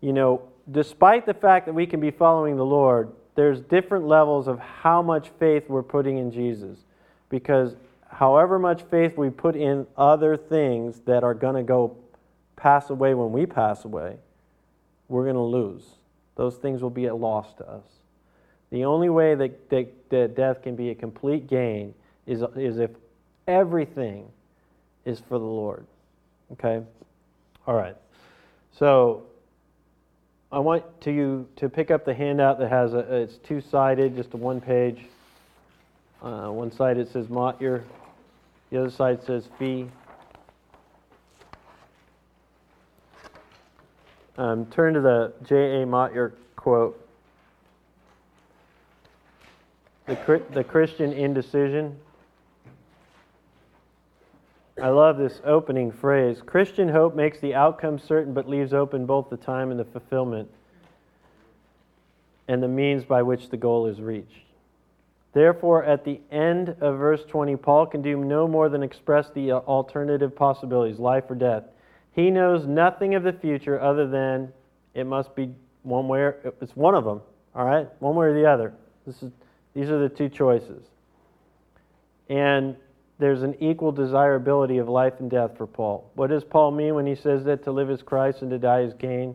[0.00, 4.48] you know, despite the fact that we can be following the Lord, there's different levels
[4.48, 6.78] of how much faith we're putting in Jesus.
[7.28, 7.76] Because
[8.08, 11.96] however much faith we put in other things that are going to go
[12.56, 14.16] pass away when we pass away,
[15.08, 15.84] we're going to lose.
[16.36, 17.84] Those things will be a loss to us.
[18.70, 21.94] The only way that, that, that death can be a complete gain
[22.26, 22.90] is, is if
[23.48, 24.28] everything
[25.04, 25.84] is for the Lord.
[26.52, 26.82] Okay?
[27.66, 27.96] All right.
[28.78, 29.24] So
[30.52, 34.14] I want to you to pick up the handout that has a, it's two sided,
[34.14, 35.06] just a one page.
[36.22, 37.84] Uh, one side it says Motyer,
[38.70, 39.88] the other side says Fee.
[44.36, 45.86] Um, turn to the J.A.
[45.86, 47.04] Motyer quote.
[50.06, 51.96] The, the Christian indecision.
[54.80, 56.40] I love this opening phrase.
[56.44, 60.48] Christian hope makes the outcome certain but leaves open both the time and the fulfillment
[62.46, 64.44] and the means by which the goal is reached.
[65.32, 69.52] Therefore, at the end of verse 20, Paul can do no more than express the
[69.52, 71.64] uh, alternative possibilities, life or death.
[72.12, 74.52] He knows nothing of the future other than
[74.94, 77.20] it must be one way or, it's one of them,
[77.54, 77.88] all right?
[78.00, 78.72] One way or the other.
[79.06, 79.32] This is,
[79.74, 80.82] these are the two choices.
[82.28, 82.76] And
[83.18, 86.10] there's an equal desirability of life and death for Paul.
[86.14, 88.82] What does Paul mean when he says that to live is Christ and to die
[88.82, 89.34] is gain?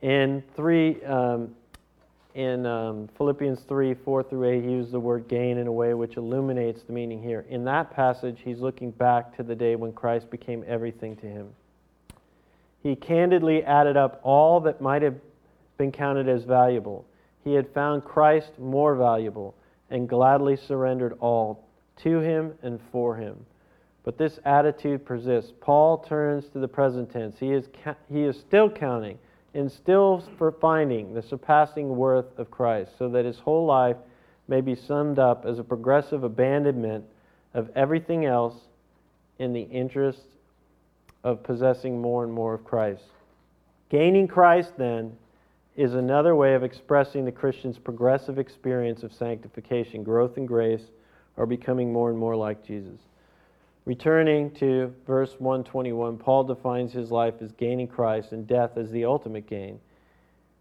[0.00, 1.54] In three, um,
[2.34, 5.92] in um, Philippians 3 4 through 8, he uses the word gain in a way
[5.92, 7.44] which illuminates the meaning here.
[7.50, 11.48] In that passage, he's looking back to the day when Christ became everything to him.
[12.82, 15.16] He candidly added up all that might have
[15.76, 17.04] been counted as valuable.
[17.44, 19.54] He had found Christ more valuable
[19.90, 21.67] and gladly surrendered all
[21.98, 23.46] to him and for him.
[24.04, 25.52] But this attitude persists.
[25.60, 27.36] Paul turns to the present tense.
[27.38, 27.68] He is,
[28.10, 29.18] he is still counting
[29.54, 33.96] and still for finding the surpassing worth of Christ, so that his whole life
[34.46, 37.04] may be summed up as a progressive abandonment
[37.54, 38.54] of everything else
[39.38, 40.22] in the interest
[41.24, 43.02] of possessing more and more of Christ.
[43.90, 45.16] Gaining Christ, then,
[45.76, 50.82] is another way of expressing the Christian's progressive experience of sanctification, growth in grace,
[51.38, 53.00] are becoming more and more like Jesus.
[53.86, 59.06] Returning to verse 121, Paul defines his life as gaining Christ and death as the
[59.06, 59.80] ultimate gain.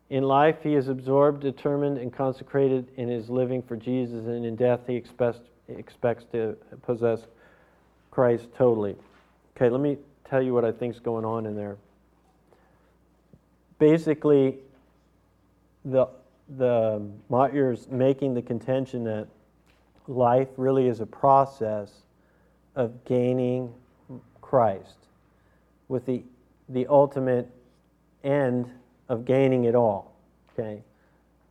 [0.09, 4.55] In life, he is absorbed, determined, and consecrated in his living for Jesus, and in
[4.55, 5.41] death, he expects,
[6.31, 7.27] to possess
[8.09, 8.95] Christ totally.
[9.57, 9.97] Okay, let me
[10.29, 11.75] tell you what I think is going on in there.
[13.79, 14.59] Basically,
[15.83, 16.07] the
[16.55, 19.27] the Motyer's making the contention that
[20.07, 21.91] life really is a process
[22.75, 23.73] of gaining
[24.41, 24.97] Christ
[25.87, 26.23] with the,
[26.69, 27.49] the ultimate
[28.23, 28.69] end
[29.09, 30.13] of gaining it all.
[30.53, 30.83] Okay?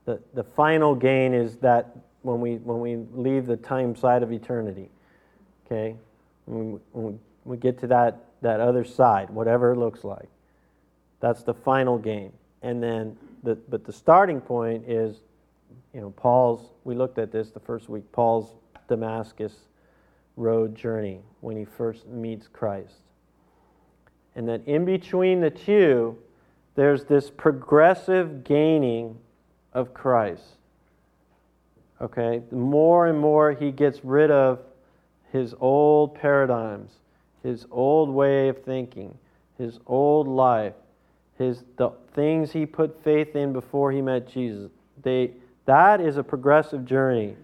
[0.05, 4.33] The, the final gain is that when we, when we leave the time side of
[4.33, 4.89] eternity.
[5.67, 5.97] Okay?
[6.47, 10.29] When we, when we, get to that, that other side, whatever it looks like.
[11.21, 12.33] That's the final gain.
[12.63, 15.17] And then, the, but the starting point is,
[15.97, 18.55] you know, Paul's, we looked at this the first week, Paul's
[18.87, 19.55] Damascus
[20.37, 23.01] road journey when he first meets Christ.
[24.35, 26.19] And that in between the two,
[26.75, 29.17] there's this progressive gaining
[29.73, 30.59] of Christ.
[32.03, 32.43] Okay?
[32.51, 34.61] The more and more he gets rid of
[35.33, 36.91] his old paradigms,
[37.43, 39.17] his old way of thinking,
[39.57, 40.75] his old life,
[41.39, 44.71] his the things he put faith in before he met Jesus.
[45.03, 45.33] They
[45.67, 47.37] that is a progressive journey.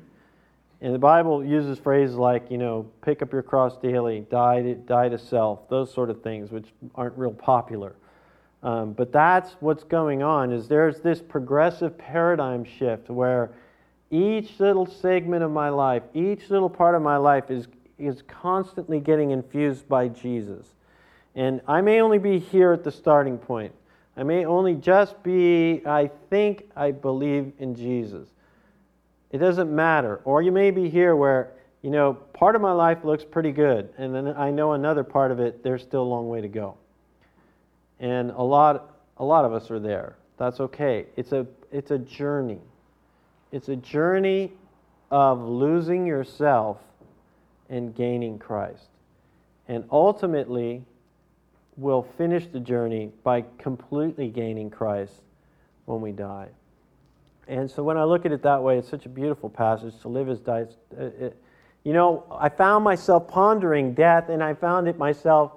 [0.81, 4.75] And the Bible uses phrases like, you know, pick up your cross daily, die to,
[4.75, 7.95] die to self, those sort of things, which aren't real popular.
[8.65, 13.53] Um, but that's what's going on is there's this progressive paradigm shift where
[14.11, 19.01] each little segment of my life, each little part of my life is, is constantly
[19.01, 20.67] getting infused by Jesus.
[21.35, 23.73] And I may only be here at the starting point.
[24.17, 28.29] I may only just be, I think I believe in Jesus.
[29.31, 30.21] It doesn't matter.
[30.25, 33.89] Or you may be here where, you know, part of my life looks pretty good,
[33.97, 36.77] and then I know another part of it, there's still a long way to go.
[37.99, 40.17] And a lot, a lot of us are there.
[40.37, 41.07] That's okay.
[41.17, 42.61] It's a, it's a journey.
[43.51, 44.53] It's a journey
[45.11, 46.79] of losing yourself
[47.71, 48.89] and gaining Christ.
[49.69, 50.85] And ultimately,
[51.77, 55.23] will finish the journey by completely gaining Christ
[55.87, 56.49] when we die.
[57.49, 60.09] And so when I look at it that way, it's such a beautiful passage to
[60.09, 60.67] live as die.
[60.99, 61.31] Uh,
[61.85, 65.53] you know, I found myself pondering death, and I found it myself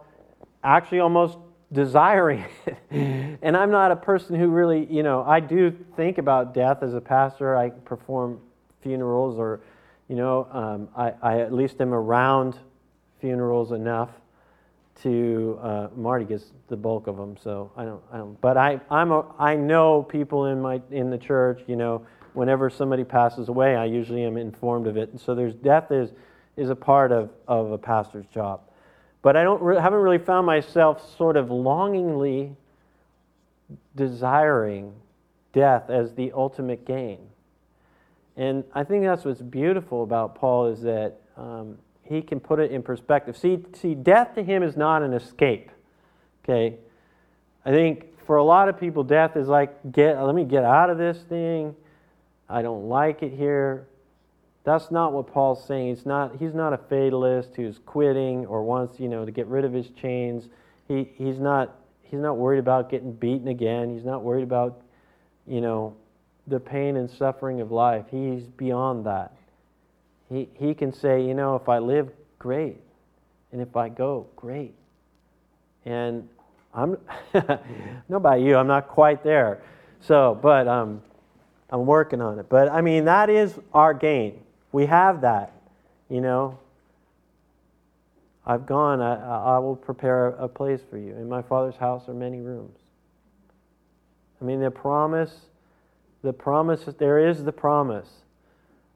[0.63, 1.37] actually almost
[1.71, 3.39] desiring it.
[3.41, 6.95] and I'm not a person who really, you know, I do think about death as
[6.95, 7.55] a pastor.
[7.55, 8.39] I perform
[8.81, 9.61] funerals, or,
[10.07, 12.57] you know, um, I, I at least am around
[13.19, 14.09] funerals enough
[15.03, 18.01] to uh, Marty gets the bulk of them, so I don't.
[18.11, 21.61] I don't but I I'm a, I know people in my in the church.
[21.67, 25.09] You know, whenever somebody passes away, I usually am informed of it.
[25.09, 26.11] And so there's death is
[26.55, 28.61] is a part of of a pastor's job.
[29.21, 32.55] But I don't re- haven't really found myself sort of longingly
[33.95, 34.93] desiring
[35.51, 37.19] death as the ultimate gain.
[38.37, 42.71] And I think that's what's beautiful about Paul is that um, he can put it
[42.71, 43.35] in perspective.
[43.37, 45.71] See, see, death to him is not an escape.
[46.43, 46.77] Okay?
[47.65, 50.89] I think for a lot of people, death is like, get, let me get out
[50.89, 51.75] of this thing.
[52.47, 53.87] I don't like it here.
[54.63, 55.95] That's not what Paul's saying.
[55.95, 59.65] He's not, he's not a fatalist who's quitting or wants, you know, to get rid
[59.65, 60.47] of his chains.
[60.87, 63.93] He, he's, not, he's not worried about getting beaten again.
[63.93, 64.81] He's not worried about,
[65.47, 65.95] you know,
[66.47, 68.05] the pain and suffering of life.
[68.11, 69.35] He's beyond that.
[70.29, 72.09] He, he can say, you know, if I live,
[72.39, 72.77] great.
[73.51, 74.73] And if I go, great.
[75.85, 76.27] And
[76.73, 76.97] I'm,
[77.33, 77.61] not
[78.09, 79.61] about you, I'm not quite there.
[80.01, 81.01] So, but um,
[81.69, 82.49] I'm working on it.
[82.49, 84.41] But I mean, that is our gain.
[84.71, 85.53] We have that,
[86.09, 86.59] you know.
[88.47, 91.15] I've gone, I, I will prepare a place for you.
[91.15, 92.77] In my Father's house are many rooms.
[94.39, 95.33] I mean, the promise,
[96.21, 98.07] the promise, there is the promise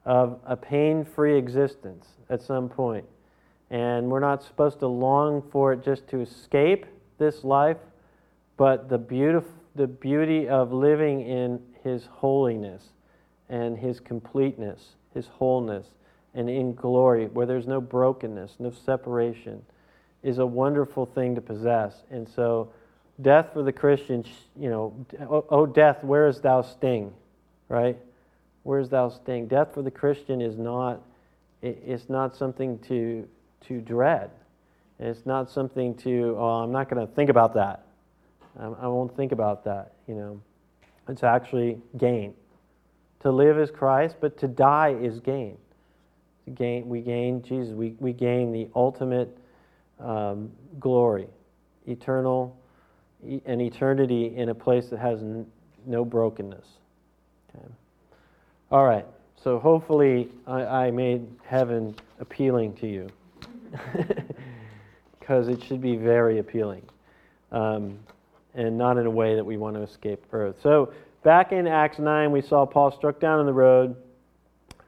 [0.04, 3.04] of a pain free existence at some point.
[3.70, 6.86] And we're not supposed to long for it just to escape
[7.18, 7.76] this life,
[8.56, 9.44] but the, beautif-
[9.76, 12.82] the beauty of living in His holiness
[13.48, 15.86] and His completeness, His wholeness,
[16.34, 19.62] and in glory, where there's no brokenness, no separation,
[20.22, 22.02] is a wonderful thing to possess.
[22.10, 22.72] And so,
[23.20, 24.24] death for the Christian,
[24.56, 27.12] you know, oh, oh death, where is thou sting?
[27.68, 27.98] Right?
[28.62, 29.46] Where's thou sting?
[29.46, 31.02] Death for the Christian is not,
[31.62, 33.26] it's not something to,
[33.66, 34.30] to dread.
[34.98, 37.86] It's not something to, oh, I'm not going to think about that.
[38.58, 40.40] I won't think about that, you know.
[41.08, 42.34] It's actually gain.
[43.20, 45.56] To live is Christ, but to die is gain.
[46.44, 47.72] To gain we gain Jesus.
[47.74, 49.36] We, we gain the ultimate
[49.98, 51.28] um, glory,
[51.86, 52.56] eternal,
[53.22, 55.46] an eternity in a place that has n-
[55.86, 56.66] no brokenness.
[58.70, 59.06] All right.
[59.42, 63.08] So hopefully I, I made heaven appealing to you.
[65.18, 66.82] Because it should be very appealing.
[67.52, 68.00] Um,
[68.54, 70.56] and not in a way that we want to escape earth.
[70.60, 70.92] So
[71.22, 73.94] back in Acts 9, we saw Paul struck down on the road.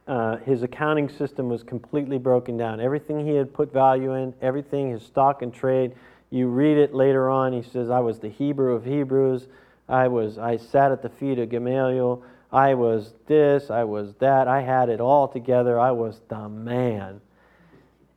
[0.08, 2.80] Uh, his accounting system was completely broken down.
[2.80, 5.92] Everything he had put value in, everything, his stock and trade.
[6.30, 7.52] You read it later on.
[7.52, 9.46] He says, I was the Hebrew of Hebrews.
[9.88, 12.24] I was I sat at the feet of Gamaliel.
[12.52, 14.46] I was this, I was that.
[14.46, 15.80] I had it all together.
[15.80, 17.20] I was the man.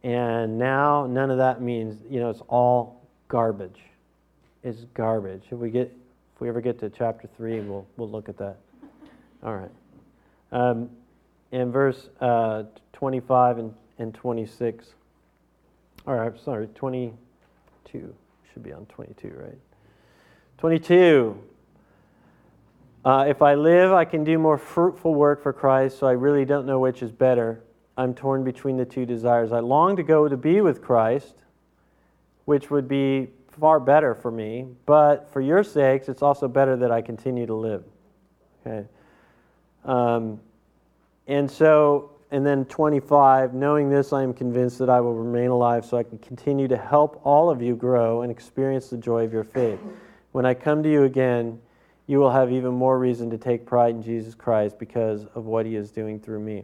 [0.03, 3.79] And now none of that means, you know, it's all garbage.
[4.63, 5.43] It's garbage.
[5.49, 5.95] If we get
[6.36, 8.57] if we ever get to chapter 3, we'll we'll look at that.
[9.43, 9.71] All right.
[10.51, 10.89] Um,
[11.51, 12.63] in verse uh,
[12.93, 14.86] 25 and, and 26.
[16.07, 18.13] All right, sorry, 22.
[18.53, 19.57] Should be on 22, right?
[20.57, 21.38] 22.
[23.06, 26.43] Uh, if I live, I can do more fruitful work for Christ, so I really
[26.43, 27.62] don't know which is better.
[27.95, 29.51] I'm torn between the two desires.
[29.51, 31.36] I long to go to be with Christ,
[32.45, 33.30] which would be
[33.60, 37.53] far better for me, but for your sakes, it's also better that I continue to
[37.53, 37.84] live.
[38.66, 38.88] Okay.
[39.86, 40.39] Um,
[41.28, 45.86] and so, and then 25, knowing this, I am convinced that I will remain alive
[45.86, 49.32] so I can continue to help all of you grow and experience the joy of
[49.32, 49.80] your faith.
[50.32, 51.62] When I come to you again,
[52.08, 55.66] you will have even more reason to take pride in Jesus Christ because of what
[55.66, 56.64] he is doing through me.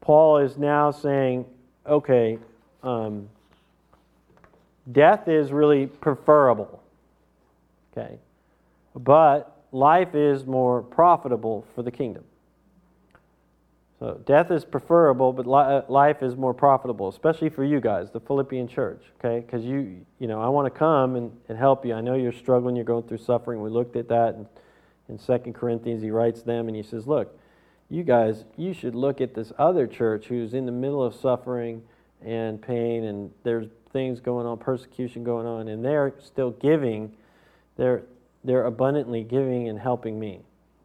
[0.00, 1.44] Paul is now saying,
[1.86, 2.38] okay,
[2.82, 3.28] um,
[4.90, 6.82] death is really preferable,
[7.92, 8.18] okay,
[8.94, 12.24] but life is more profitable for the kingdom.
[13.98, 18.20] So death is preferable, but li- life is more profitable, especially for you guys, the
[18.20, 19.44] Philippian church, okay?
[19.44, 21.94] Because you, you know, I want to come and, and help you.
[21.94, 23.60] I know you're struggling, you're going through suffering.
[23.60, 24.36] We looked at that
[25.08, 26.02] in, 2 Corinthians.
[26.02, 27.36] He writes them and he says, look,
[27.90, 31.82] you guys, you should look at this other church who's in the middle of suffering
[32.22, 37.12] and pain, and there's things going on, persecution going on, and they're still giving.
[37.76, 38.02] They're,
[38.44, 40.40] they're abundantly giving and helping me,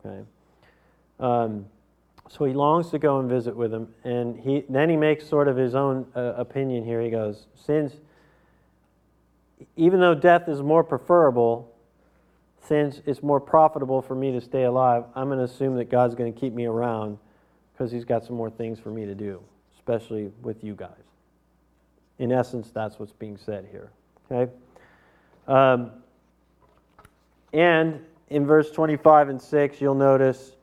[0.05, 0.23] okay?
[1.19, 1.65] Um,
[2.29, 5.47] so he longs to go and visit with him, and he then he makes sort
[5.47, 7.01] of his own uh, opinion here.
[7.01, 7.95] He goes, since
[9.75, 11.73] even though death is more preferable,
[12.67, 16.15] since it's more profitable for me to stay alive, I'm going to assume that God's
[16.15, 17.17] going to keep me around
[17.73, 19.41] because He's got some more things for me to do,
[19.75, 20.89] especially with you guys.
[22.19, 23.91] In essence, that's what's being said here.
[24.31, 24.51] Okay.
[25.47, 25.91] Um,
[27.51, 27.99] and
[28.29, 30.55] in verse 25 and 6, you'll notice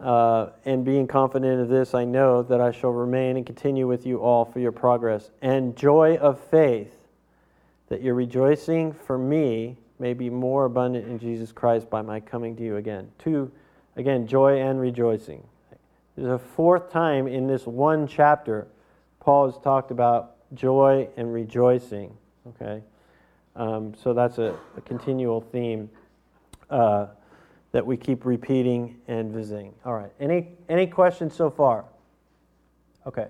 [0.00, 4.06] uh, and being confident of this, I know that I shall remain and continue with
[4.06, 6.94] you all for your progress and joy of faith,
[7.88, 12.56] that your rejoicing for me may be more abundant in Jesus Christ by my coming
[12.56, 13.10] to you again.
[13.18, 13.52] Two,
[13.96, 15.44] again, joy and rejoicing.
[16.16, 18.66] There's a fourth time in this one chapter,
[19.20, 22.16] Paul has talked about joy and rejoicing.
[22.48, 22.82] Okay,
[23.54, 25.90] um, so that's a, a continual theme.
[26.70, 27.08] Uh,
[27.72, 29.72] that we keep repeating and visiting.
[29.84, 30.10] All right.
[30.18, 31.84] Any any questions so far?
[33.06, 33.26] Okay.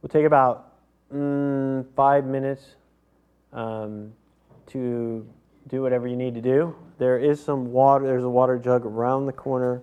[0.00, 0.72] We'll take about
[1.12, 2.76] mm, five minutes
[3.52, 4.12] um,
[4.68, 5.26] to
[5.68, 6.74] do whatever you need to do.
[6.98, 8.06] There is some water.
[8.06, 9.82] There's a water jug around the corner.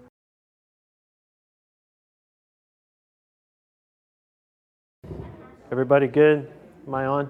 [5.72, 6.52] Everybody good?
[6.88, 7.30] Am I on?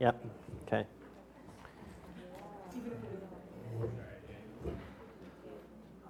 [0.00, 0.24] Yep.
[0.66, 0.86] Okay.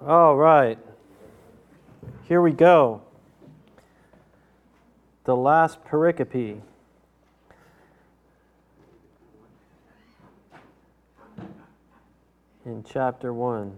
[0.05, 0.79] All right.
[2.25, 3.03] Here we go.
[5.25, 6.61] The last pericope.
[12.65, 13.77] In chapter 1.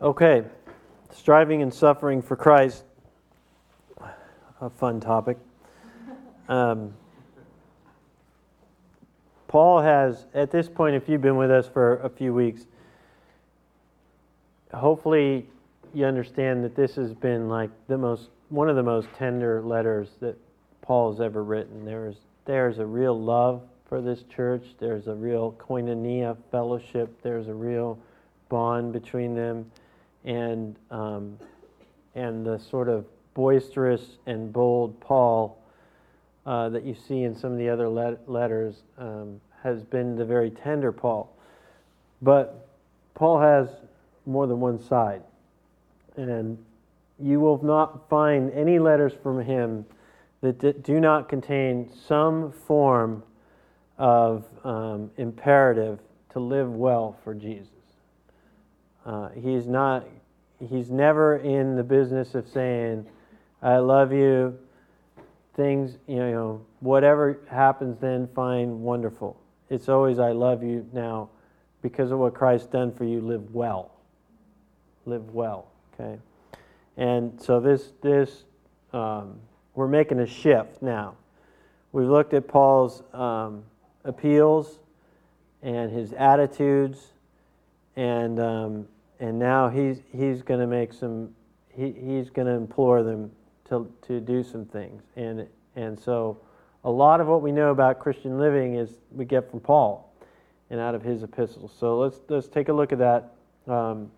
[0.00, 0.44] Okay,
[1.12, 2.84] striving and suffering for Christ
[4.64, 5.36] a fun topic.
[6.48, 6.94] Um,
[9.46, 12.62] Paul has, at this point, if you've been with us for a few weeks,
[14.72, 15.46] hopefully
[15.92, 20.08] you understand that this has been like the most, one of the most tender letters
[20.20, 20.34] that
[20.80, 21.84] Paul has ever written.
[21.84, 24.64] There's, there's a real love for this church.
[24.80, 27.20] There's a real koinonia fellowship.
[27.22, 27.98] There's a real
[28.48, 29.70] bond between them,
[30.24, 31.38] and um,
[32.14, 33.04] and the sort of
[33.34, 35.60] boisterous and bold Paul
[36.46, 40.24] uh, that you see in some of the other let- letters um, has been the
[40.24, 41.34] very tender Paul.
[42.22, 42.68] But
[43.14, 43.68] Paul has
[44.26, 45.22] more than one side.
[46.16, 46.58] And
[47.18, 49.84] you will not find any letters from him
[50.40, 53.22] that do not contain some form
[53.96, 57.68] of um, imperative to live well for Jesus.
[59.06, 60.04] Uh, he's not.
[60.68, 63.06] He's never in the business of saying,
[63.64, 64.58] I love you.
[65.56, 69.40] things, you know, whatever happens then, fine, wonderful.
[69.70, 71.30] It's always, I love you now
[71.80, 73.92] because of what Christ done for you, live well.
[75.06, 76.18] Live well, okay?
[76.96, 78.44] And so this, this
[78.92, 79.40] um,
[79.74, 81.14] we're making a shift now.
[81.92, 83.64] We've looked at Paul's um,
[84.04, 84.78] appeals
[85.62, 86.98] and his attitudes,
[87.96, 88.88] and, um,
[89.20, 91.30] and now he's, he's going to make some,
[91.74, 93.30] he, he's going to implore them
[93.74, 95.02] to, to do some things.
[95.16, 95.46] And,
[95.76, 96.38] and so
[96.84, 100.12] a lot of what we know about Christian living is we get from Paul
[100.70, 101.72] and out of his epistles.
[101.78, 103.32] So let's, let's take a look at that.
[103.66, 104.10] Um,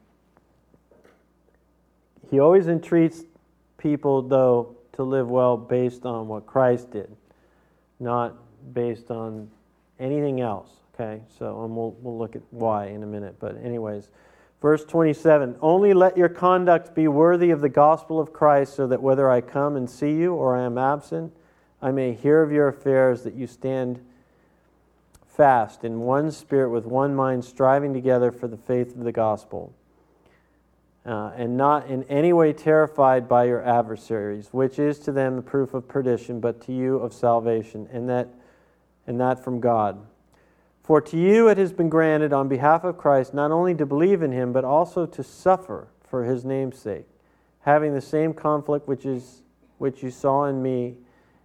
[2.31, 3.23] he always entreats
[3.79, 7.15] people, though, to live well based on what Christ did,
[8.01, 8.35] not
[8.73, 9.49] based on
[10.01, 10.71] anything else.
[10.95, 13.37] Okay, so and we'll, we'll look at why in a minute.
[13.39, 14.09] But, anyways,
[14.61, 19.03] verse 27 Only let your conduct be worthy of the gospel of Christ, so that
[19.03, 21.33] whether I come and see you or I am absent,
[21.81, 24.01] I may hear of your affairs, that you stand
[25.27, 29.73] fast in one spirit with one mind, striving together for the faith of the gospel.
[31.05, 35.43] Uh, and not in any way terrified by your adversaries, which is to them the
[35.43, 38.29] proof of perdition, but to you of salvation, and that,
[39.07, 40.05] and that from God.
[40.87, 44.23] For to you it has been granted on behalf of Christ not only to believe
[44.23, 47.07] in him, but also to suffer for his name's sake,
[47.63, 49.43] having the same conflict which, is,
[49.79, 50.95] which you saw in me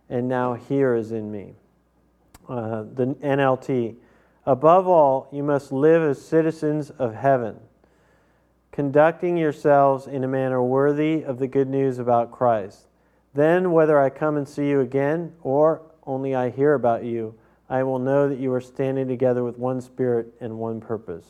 [0.09, 1.55] and now here is in me.
[2.47, 3.95] Uh, the NLT.
[4.45, 7.59] Above all, you must live as citizens of heaven,
[8.71, 12.87] conducting yourselves in a manner worthy of the good news about Christ.
[13.33, 17.33] Then, whether I come and see you again or only I hear about you,
[17.71, 21.25] I will know that you are standing together with one spirit and one purpose,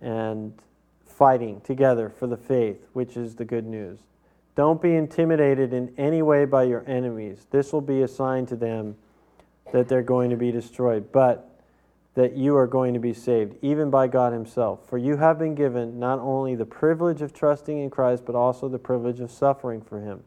[0.00, 0.52] and
[1.06, 4.00] fighting together for the faith, which is the good news.
[4.56, 7.46] Don't be intimidated in any way by your enemies.
[7.52, 8.96] This will be a sign to them
[9.72, 11.48] that they're going to be destroyed, but
[12.14, 14.80] that you are going to be saved, even by God Himself.
[14.88, 18.68] For you have been given not only the privilege of trusting in Christ, but also
[18.68, 20.24] the privilege of suffering for Him.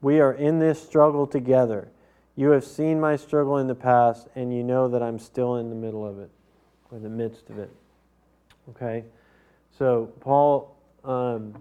[0.00, 1.88] We are in this struggle together.
[2.36, 5.70] You have seen my struggle in the past, and you know that I'm still in
[5.70, 6.30] the middle of it,
[6.90, 7.70] or the midst of it.
[8.70, 9.04] Okay?
[9.78, 10.76] So, Paul.
[11.04, 11.54] Um,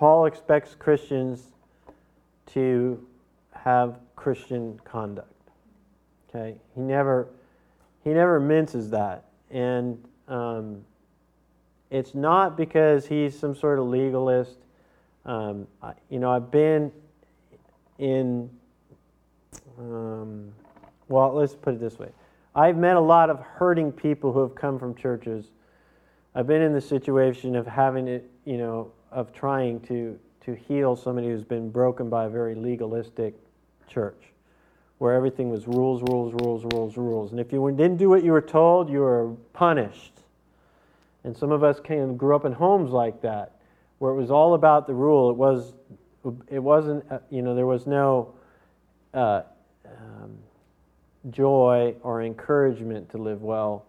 [0.00, 1.42] Paul expects Christians
[2.54, 3.06] to
[3.52, 5.30] have Christian conduct.
[6.30, 7.28] Okay, he never
[8.02, 10.86] he never minces that, and um,
[11.90, 14.56] it's not because he's some sort of legalist.
[15.26, 16.92] Um, I, you know, I've been
[18.00, 18.50] in,
[19.78, 20.52] um,
[21.08, 22.08] well, let's put it this way.
[22.54, 25.46] I've met a lot of hurting people who have come from churches.
[26.34, 30.96] I've been in the situation of having it, you know, of trying to, to heal
[30.96, 33.34] somebody who's been broken by a very legalistic
[33.86, 34.30] church
[34.98, 37.30] where everything was rules, rules, rules, rules, rules.
[37.30, 40.12] And if you didn't do what you were told, you were punished.
[41.24, 43.56] And some of us came grew up in homes like that,
[43.98, 45.30] where it was all about the rule.
[45.30, 45.72] It was,
[46.48, 48.34] it wasn't, uh, you know, there was no
[49.14, 49.42] uh,
[49.86, 50.36] um,
[51.30, 53.86] joy or encouragement to live well.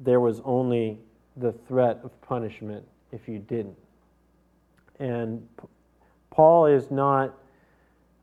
[0.00, 0.98] There was only
[1.36, 3.76] the threat of punishment if you didn't.
[4.98, 5.46] And
[6.30, 7.34] Paul is not,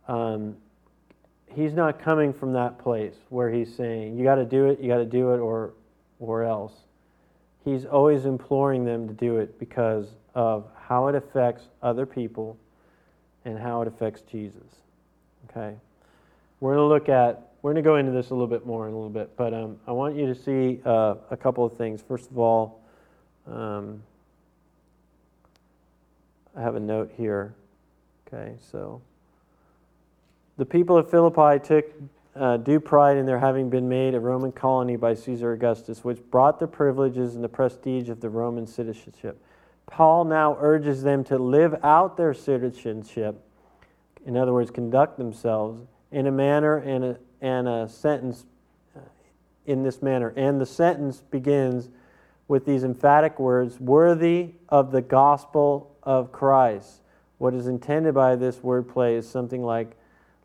[0.08, 0.56] um,
[1.48, 4.88] he's not coming from that place where he's saying, you got to do it, you
[4.88, 5.74] got to do it, or,
[6.20, 6.74] or else.
[7.64, 12.58] He's always imploring them to do it because of how it affects other people
[13.46, 14.82] and how it affects Jesus.
[15.50, 15.76] Okay?
[16.60, 18.88] We're going to look at, we're going to go into this a little bit more
[18.88, 21.78] in a little bit, but um, I want you to see uh, a couple of
[21.78, 22.02] things.
[22.02, 22.82] First of all,
[23.48, 24.04] um,
[26.56, 27.54] I have a note here.
[28.28, 29.02] Okay, so
[30.58, 31.86] the people of Philippi took
[32.36, 36.20] uh, due pride in their having been made a Roman colony by Caesar Augustus, which
[36.30, 39.42] brought the privileges and the prestige of the Roman citizenship.
[39.90, 43.44] Paul now urges them to live out their citizenship,
[44.26, 48.46] in other words, conduct themselves in a manner and a, and a sentence
[48.96, 49.00] uh,
[49.66, 50.34] in this manner.
[50.36, 51.90] And the sentence begins
[52.48, 57.02] with these emphatic words worthy of the gospel of Christ.
[57.38, 59.96] What is intended by this wordplay is something like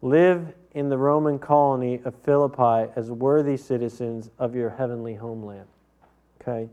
[0.01, 5.67] live in the Roman colony of Philippi as worthy citizens of your heavenly homeland.
[6.41, 6.69] Okay?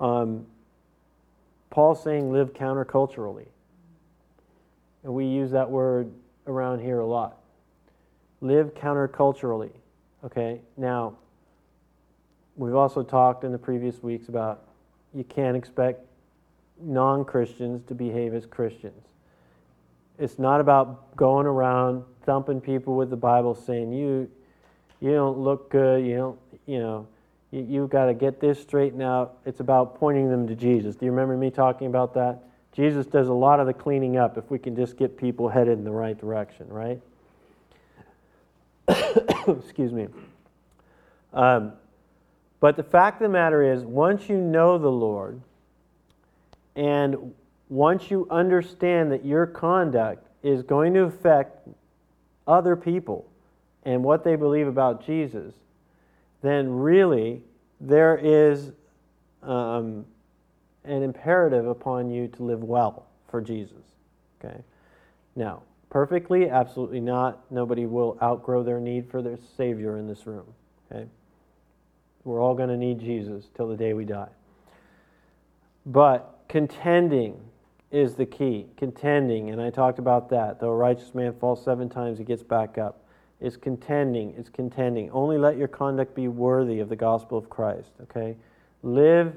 [0.00, 0.46] Um,
[1.74, 3.48] Paul's saying live counterculturally.
[5.02, 6.08] And we use that word
[6.46, 7.38] around here a lot.
[8.40, 9.72] Live counterculturally.
[10.24, 10.60] Okay?
[10.76, 11.16] Now,
[12.54, 14.68] we've also talked in the previous weeks about
[15.12, 16.06] you can't expect
[16.80, 19.08] non Christians to behave as Christians.
[20.16, 24.30] It's not about going around thumping people with the Bible saying, you,
[25.00, 27.08] you don't look good, you don't, you know,
[27.54, 29.38] you, you've got to get this straightened out.
[29.46, 30.96] It's about pointing them to Jesus.
[30.96, 32.42] Do you remember me talking about that?
[32.72, 35.78] Jesus does a lot of the cleaning up if we can just get people headed
[35.78, 37.00] in the right direction, right?
[39.46, 40.08] Excuse me.
[41.32, 41.72] Um,
[42.58, 45.40] but the fact of the matter is, once you know the Lord,
[46.74, 47.32] and
[47.68, 51.68] once you understand that your conduct is going to affect
[52.46, 53.30] other people
[53.84, 55.54] and what they believe about Jesus,
[56.44, 57.40] then really
[57.80, 58.70] there is
[59.42, 60.04] um,
[60.84, 63.82] an imperative upon you to live well for Jesus.
[64.44, 64.60] Okay?
[65.34, 67.50] Now, perfectly, absolutely not.
[67.50, 70.44] Nobody will outgrow their need for their Savior in this room.
[70.92, 71.06] Okay?
[72.24, 74.28] We're all going to need Jesus till the day we die.
[75.86, 77.40] But contending
[77.90, 78.66] is the key.
[78.76, 80.60] Contending, and I talked about that.
[80.60, 83.03] Though a righteous man falls seven times, he gets back up.
[83.44, 85.10] Is contending, is contending.
[85.10, 88.36] Only let your conduct be worthy of the gospel of Christ, okay?
[88.82, 89.34] Live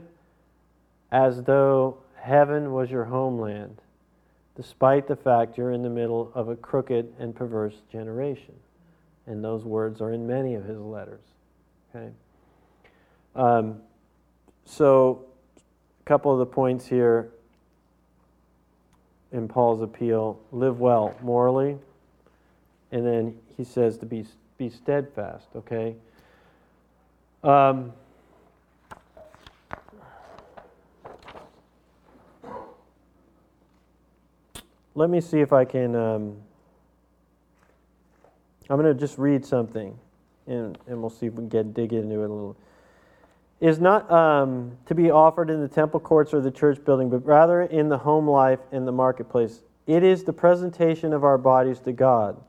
[1.11, 3.81] as though heaven was your homeland,
[4.55, 8.53] despite the fact you're in the middle of a crooked and perverse generation.
[9.25, 11.25] And those words are in many of his letters,
[11.93, 12.09] okay?
[13.35, 13.81] Um,
[14.63, 15.25] so,
[15.99, 17.29] a couple of the points here
[19.33, 21.77] in Paul's appeal live well morally,
[22.93, 24.25] and then he says to be,
[24.57, 25.95] be steadfast, okay?
[27.43, 27.91] Um,
[34.95, 35.95] let me see if I can.
[35.95, 36.37] Um,
[38.69, 39.97] I'm going to just read something,
[40.45, 42.57] and, and we'll see if we can get dig into it a little
[43.59, 47.25] is not um, to be offered in the temple courts or the church building, but
[47.25, 49.61] rather in the home life in the marketplace.
[49.87, 52.39] It is the presentation of our bodies to God.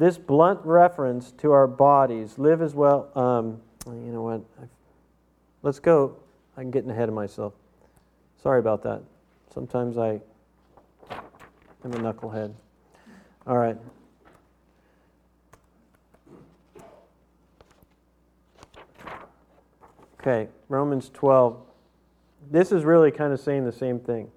[0.00, 3.10] This blunt reference to our bodies, live as well.
[3.14, 4.40] Um, you know what?
[5.62, 6.16] Let's go.
[6.56, 7.52] I'm getting ahead of myself.
[8.42, 9.02] Sorry about that.
[9.52, 10.22] Sometimes I
[11.84, 12.54] am a knucklehead.
[13.46, 13.76] All right.
[20.18, 21.60] Okay, Romans 12.
[22.50, 24.30] This is really kind of saying the same thing.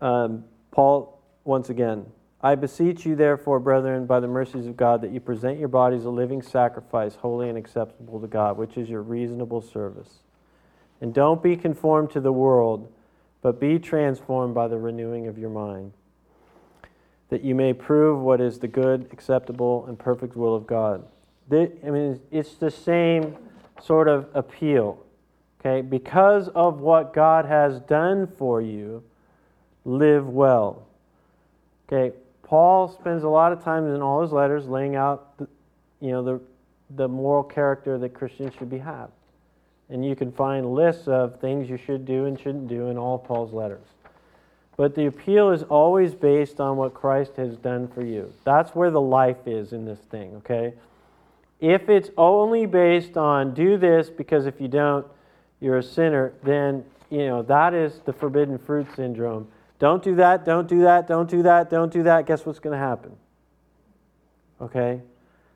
[0.00, 2.04] Um, Paul, once again,
[2.42, 6.04] I beseech you, therefore, brethren, by the mercies of God, that you present your bodies
[6.04, 10.20] a living sacrifice, holy and acceptable to God, which is your reasonable service.
[11.02, 12.90] And don't be conformed to the world,
[13.42, 15.92] but be transformed by the renewing of your mind,
[17.28, 21.04] that you may prove what is the good, acceptable, and perfect will of God.
[21.52, 23.36] I mean, it's the same
[23.82, 25.04] sort of appeal.
[25.60, 29.02] Okay, because of what God has done for you,
[29.84, 30.86] live well.
[31.86, 32.16] Okay,
[32.50, 35.46] Paul spends a lot of time in all his letters laying out, the,
[36.00, 36.40] you know, the
[36.96, 39.10] the moral character that Christians should be have,
[39.88, 43.18] and you can find lists of things you should do and shouldn't do in all
[43.18, 43.86] Paul's letters.
[44.76, 48.32] But the appeal is always based on what Christ has done for you.
[48.42, 50.34] That's where the life is in this thing.
[50.38, 50.74] Okay.
[51.60, 55.06] If it's only based on do this because if you don't,
[55.60, 59.46] you're a sinner, then you know that is the forbidden fruit syndrome.
[59.80, 62.26] Don't do that, don't do that, don't do that, don't do that.
[62.26, 63.16] Guess what's going to happen?
[64.60, 65.00] Okay?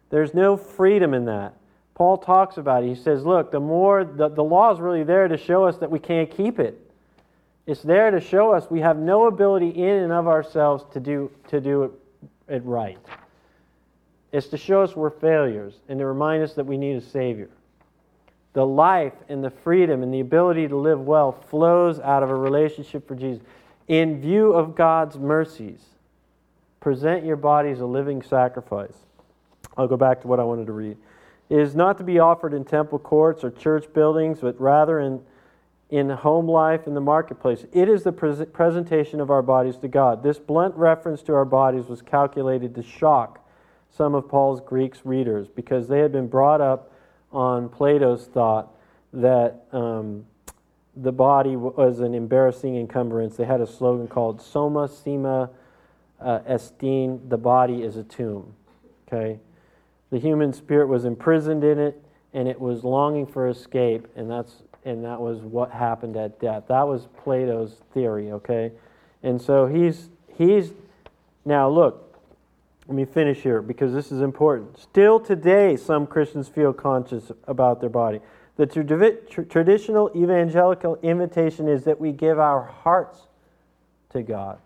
[0.08, 1.54] There's no freedom in that.
[1.94, 2.88] Paul talks about it.
[2.88, 5.90] He says, look, the more the, the law is really there to show us that
[5.90, 6.80] we can't keep it.
[7.66, 11.30] It's there to show us we have no ability in and of ourselves to do
[11.48, 11.92] to do it,
[12.48, 12.98] it right.
[14.32, 17.50] It's to show us we're failures and to remind us that we need a Savior.
[18.54, 22.34] The life and the freedom and the ability to live well flows out of a
[22.34, 23.42] relationship for Jesus.
[23.86, 25.80] In view of God's mercies,
[26.80, 28.94] present your bodies a living sacrifice.
[29.76, 30.96] I'll go back to what I wanted to read.
[31.50, 35.20] It is not to be offered in temple courts or church buildings, but rather in,
[35.90, 37.66] in home life in the marketplace.
[37.72, 40.22] It is the pre- presentation of our bodies to God.
[40.22, 43.46] This blunt reference to our bodies was calculated to shock
[43.90, 46.90] some of Paul's Greek readers because they had been brought up
[47.30, 48.74] on Plato's thought
[49.12, 50.24] that um,
[50.96, 53.36] the body was an embarrassing encumbrance.
[53.36, 55.50] They had a slogan called Soma Sema
[56.20, 58.54] uh, Estine, the body is a tomb.
[59.06, 59.38] Okay?
[60.10, 62.00] The human spirit was imprisoned in it
[62.34, 66.64] and it was longing for escape, and that's and that was what happened at death.
[66.68, 68.72] That was Plato's theory, okay?
[69.22, 70.72] And so he's he's
[71.44, 72.18] now look,
[72.88, 74.78] let me finish here because this is important.
[74.78, 78.20] Still today, some Christians feel conscious about their body.
[78.56, 83.26] The tra- traditional evangelical invitation is that we give our hearts
[84.10, 84.58] to God.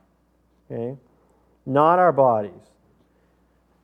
[0.71, 0.97] Okay?
[1.65, 2.53] Not our bodies.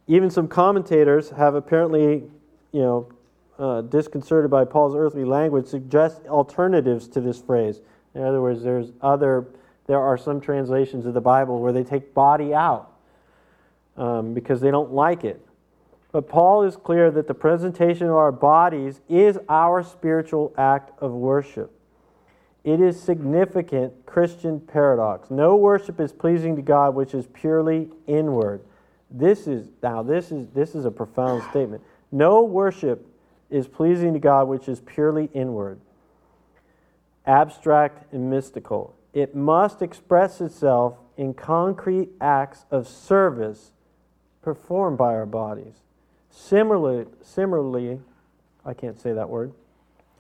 [0.06, 2.24] Even some commentators have apparently,
[2.72, 3.12] you know,
[3.58, 7.80] uh, disconcerted by Paul's earthly language, suggest alternatives to this phrase.
[8.14, 9.46] In other words, there's other,
[9.86, 12.92] there are some translations of the Bible where they take body out
[13.96, 15.40] um, because they don't like it.
[16.14, 21.10] But Paul is clear that the presentation of our bodies is our spiritual act of
[21.10, 21.76] worship.
[22.62, 25.28] It is significant Christian paradox.
[25.28, 28.60] No worship is pleasing to God which is purely inward.
[29.10, 31.82] This is now this is this is a profound statement.
[32.12, 33.04] No worship
[33.50, 35.80] is pleasing to God which is purely inward,
[37.26, 38.94] abstract and mystical.
[39.12, 43.72] It must express itself in concrete acts of service
[44.42, 45.83] performed by our bodies.
[46.34, 48.00] Similarly, similarly,
[48.64, 49.52] I can't say that word.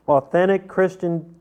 [0.06, 1.34] Authentic Christian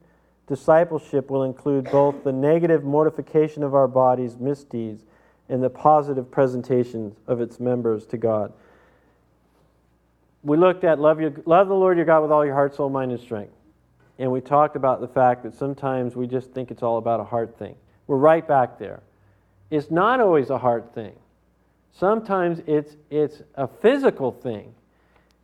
[0.48, 5.04] discipleship will include both the negative mortification of our bodies' misdeeds
[5.50, 8.54] and the positive presentation of its members to God
[10.44, 12.90] we looked at love, your, love the Lord your God with all your heart, soul,
[12.90, 13.54] mind, and strength.
[14.20, 17.24] And we talked about the fact that sometimes we just think it's all about a
[17.24, 17.76] heart thing.
[18.06, 19.02] We're right back there.
[19.72, 21.14] It's not always a heart thing.
[21.94, 24.74] Sometimes it's, it's a physical thing.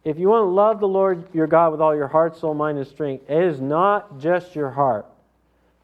[0.04, 2.78] If you want to love the Lord your God with all your heart, soul, mind,
[2.78, 5.06] and strength, it is not just your heart.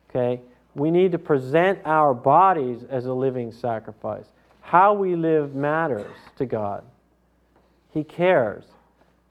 [0.09, 0.41] Okay?
[0.73, 4.25] We need to present our bodies as a living sacrifice.
[4.61, 6.83] How we live matters to God.
[7.93, 8.63] He cares.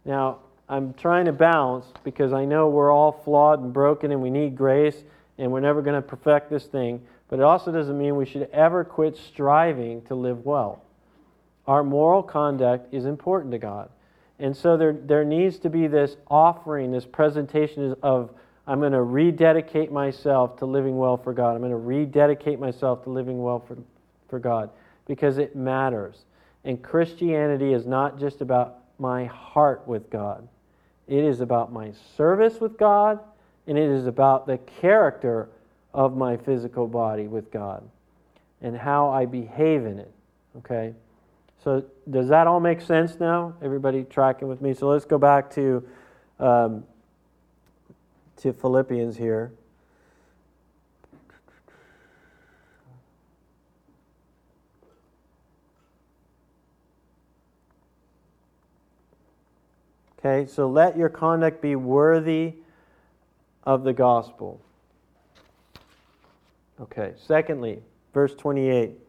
[0.05, 4.30] Now, I'm trying to balance because I know we're all flawed and broken and we
[4.30, 4.97] need grace
[5.37, 8.49] and we're never going to perfect this thing, but it also doesn't mean we should
[8.53, 10.82] ever quit striving to live well.
[11.67, 13.89] Our moral conduct is important to God.
[14.39, 18.31] And so there, there needs to be this offering, this presentation of,
[18.67, 21.55] I'm going to rededicate myself to living well for God.
[21.55, 23.79] I'm going to rededicate myself to living well for,
[24.29, 24.71] for God
[25.07, 26.25] because it matters.
[26.65, 30.49] And Christianity is not just about my heart with God.
[31.07, 33.21] It is about my service with God,
[33.67, 35.49] and it is about the character
[35.93, 37.85] of my physical body with God
[38.62, 40.11] and how I behave in it.
[40.59, 40.95] Okay?
[41.63, 43.55] So, does that all make sense now?
[43.63, 44.75] Everybody tracking with me?
[44.75, 45.87] So, let's go back to,
[46.39, 46.85] um,
[48.39, 49.53] to Philippians here.
[60.25, 62.55] Okay, so let your conduct be worthy
[63.65, 64.61] of the gospel.
[66.81, 67.83] Okay, secondly,
[68.15, 69.04] verse 28.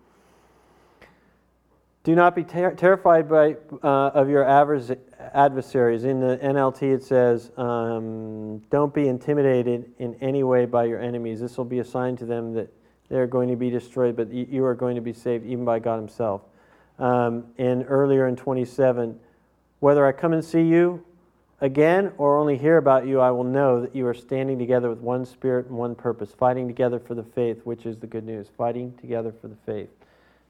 [2.06, 6.04] Do not be ter- terrified by, uh, of your adversaries.
[6.04, 11.40] In the NLT, it says, um, Don't be intimidated in any way by your enemies.
[11.40, 12.72] This will be a sign to them that
[13.10, 15.96] they're going to be destroyed, but you are going to be saved even by God
[15.96, 16.44] Himself.
[17.00, 19.20] Um, and earlier in 27,
[19.80, 21.04] whether I come and see you
[21.60, 25.00] again or only hear about you, I will know that you are standing together with
[25.00, 28.48] one spirit and one purpose, fighting together for the faith, which is the good news.
[28.56, 29.90] Fighting together for the faith.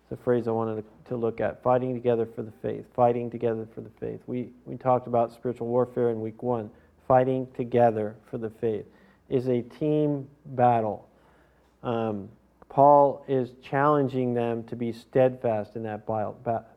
[0.10, 1.64] It's a phrase I wanted to look at.
[1.64, 2.86] Fighting together for the faith.
[2.96, 4.20] Fighting together for the faith.
[4.28, 6.70] We, we talked about spiritual warfare in week one.
[7.08, 8.86] Fighting together for the faith
[9.30, 11.08] is a team battle.
[11.82, 12.30] Um,
[12.70, 16.06] Paul is challenging them to be steadfast in that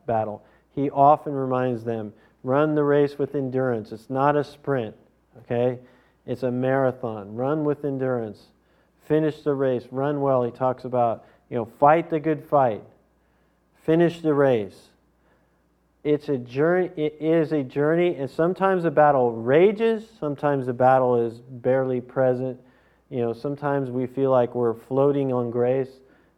[0.05, 0.43] battle.
[0.73, 2.13] He often reminds them
[2.43, 3.91] Run the race with endurance.
[3.91, 4.95] It's not a sprint,
[5.39, 5.79] okay?
[6.25, 7.35] It's a marathon.
[7.35, 8.47] Run with endurance.
[9.07, 9.83] Finish the race.
[9.91, 10.43] Run well.
[10.43, 12.83] He talks about, you know, fight the good fight.
[13.89, 14.79] Finish the race.
[16.03, 16.91] It's a journey.
[16.95, 20.05] It is a journey, and sometimes the battle rages.
[20.19, 22.59] Sometimes the battle is barely present.
[23.09, 25.89] You know, sometimes we feel like we're floating on grace.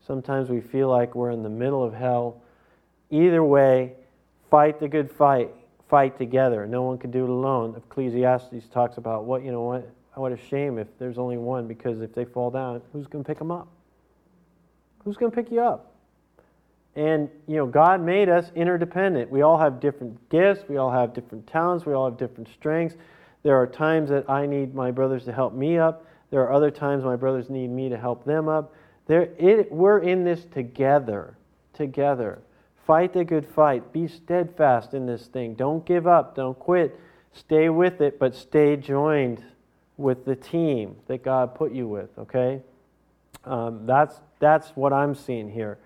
[0.07, 2.41] Sometimes we feel like we're in the middle of hell.
[3.09, 3.95] Either way,
[4.49, 5.49] fight the good fight
[5.89, 6.65] fight together.
[6.65, 7.75] No one can do it alone.
[7.75, 11.99] Ecclesiastes talks about what, you know, what, what a shame if there's only one because
[11.99, 13.67] if they fall down, who's going to pick them up?
[15.03, 15.90] Who's going to pick you up?
[16.95, 19.29] And, you know, God made us interdependent.
[19.31, 22.97] We all have different gifts, we all have different talents, we all have different strengths.
[23.43, 26.05] There are times that I need my brothers to help me up.
[26.31, 28.73] There are other times my brothers need me to help them up.
[29.07, 31.37] There, it, we're in this together,
[31.73, 32.41] together.
[32.85, 33.93] Fight the good fight.
[33.93, 35.55] Be steadfast in this thing.
[35.55, 36.35] Don't give up.
[36.35, 36.99] Don't quit.
[37.33, 39.43] Stay with it, but stay joined
[39.97, 42.61] with the team that God put you with, okay?
[43.45, 45.77] Um, that's, that's what I'm seeing here.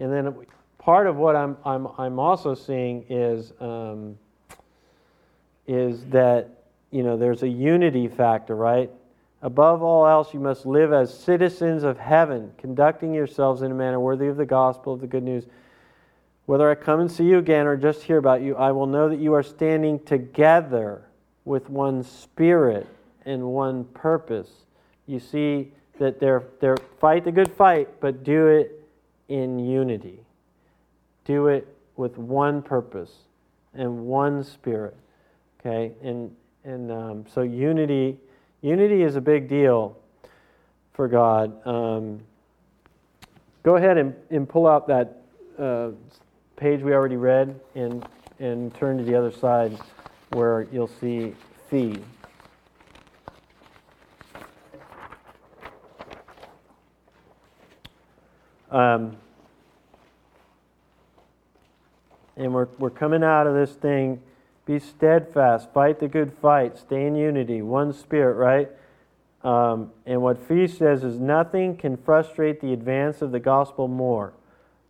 [0.00, 0.34] And then
[0.78, 4.18] part of what I'm, I'm, I'm also seeing is, um,
[5.66, 6.48] is that,
[6.90, 8.90] you know, there's a unity factor, right?
[9.42, 14.00] Above all else, you must live as citizens of heaven, conducting yourselves in a manner
[14.00, 15.44] worthy of the gospel of the good news.
[16.46, 19.10] Whether I come and see you again or just hear about you, I will know
[19.10, 21.02] that you are standing together
[21.44, 22.86] with one spirit
[23.26, 24.50] and one purpose.
[25.06, 28.79] You see that they're, they're fight the good fight, but do it
[29.30, 30.20] in unity.
[31.24, 31.66] Do it
[31.96, 33.12] with one purpose
[33.72, 34.96] and one spirit.
[35.60, 38.18] Okay, and and um, so unity
[38.62, 39.96] Unity is a big deal
[40.92, 41.66] for God.
[41.66, 42.20] Um,
[43.62, 45.22] go ahead and, and pull out that
[45.58, 45.90] uh,
[46.56, 48.06] page we already read and,
[48.38, 49.78] and turn to the other side
[50.32, 51.34] where you'll see
[51.70, 51.98] Fee.
[58.70, 59.16] Um,
[62.36, 64.20] and we're, we're coming out of this thing
[64.66, 68.70] be steadfast, fight the good fight, stay in unity, one spirit, right?
[69.42, 74.32] Um, and what Fee says is nothing can frustrate the advance of the gospel more,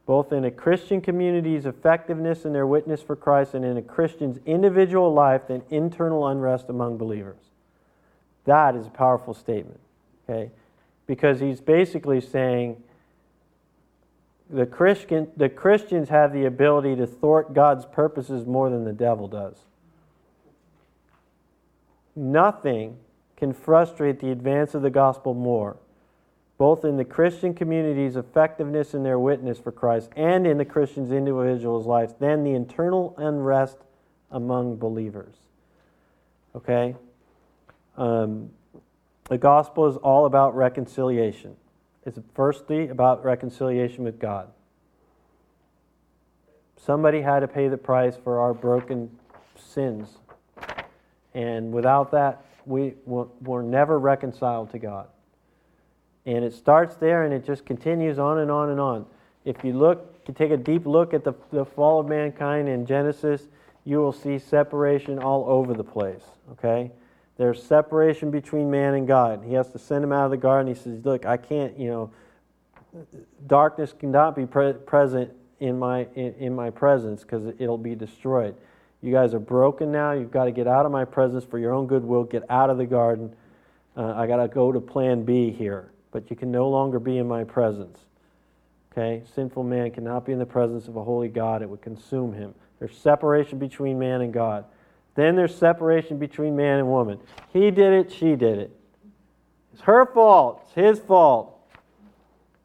[0.07, 4.39] both in a Christian community's effectiveness in their witness for Christ and in a Christian's
[4.45, 7.41] individual life than internal unrest among believers.
[8.45, 9.81] That is a powerful statement,
[10.29, 10.51] okay?
[11.07, 12.83] Because he's basically saying
[14.53, 19.29] the, Christian, the Christians have the ability to thwart God's purposes more than the devil
[19.29, 19.57] does.
[22.17, 22.99] Nothing
[23.37, 25.77] can frustrate the advance of the gospel more,
[26.59, 31.13] both in the Christian community's effectiveness in their witness for Christ and in the Christian's
[31.13, 33.79] individual's life, than the internal unrest
[34.31, 35.35] among believers.
[36.55, 36.97] Okay?
[37.97, 38.51] Um,
[39.29, 41.57] the gospel is all about reconciliation.
[42.07, 44.49] It's firstly about reconciliation with God.
[46.77, 49.11] Somebody had to pay the price for our broken
[49.57, 50.17] sins
[51.35, 55.09] and without that, we, we're never reconciled to God.
[56.27, 59.07] And it starts there and it just continues on and on and on.
[59.45, 62.85] If you look, you take a deep look at the, the fall of mankind in
[62.85, 63.47] Genesis,
[63.85, 66.23] you will see separation all over the place.
[66.53, 66.91] Okay?
[67.41, 69.43] There's separation between man and God.
[69.47, 70.75] He has to send him out of the garden.
[70.75, 72.11] He says, Look, I can't, you know,
[73.47, 78.57] darkness cannot be pre- present in my, in, in my presence because it'll be destroyed.
[79.01, 80.13] You guys are broken now.
[80.13, 82.25] You've got to get out of my presence for your own goodwill.
[82.25, 83.35] Get out of the garden.
[83.97, 85.93] Uh, I got to go to plan B here.
[86.13, 88.01] But you can no longer be in my presence.
[88.93, 89.23] Okay?
[89.35, 92.55] Sinful man cannot be in the presence of a holy God, it would consume him.
[92.79, 94.67] There's separation between man and God.
[95.15, 97.19] Then there's separation between man and woman.
[97.53, 98.77] He did it, she did it.
[99.73, 101.57] It's her fault, it's his fault.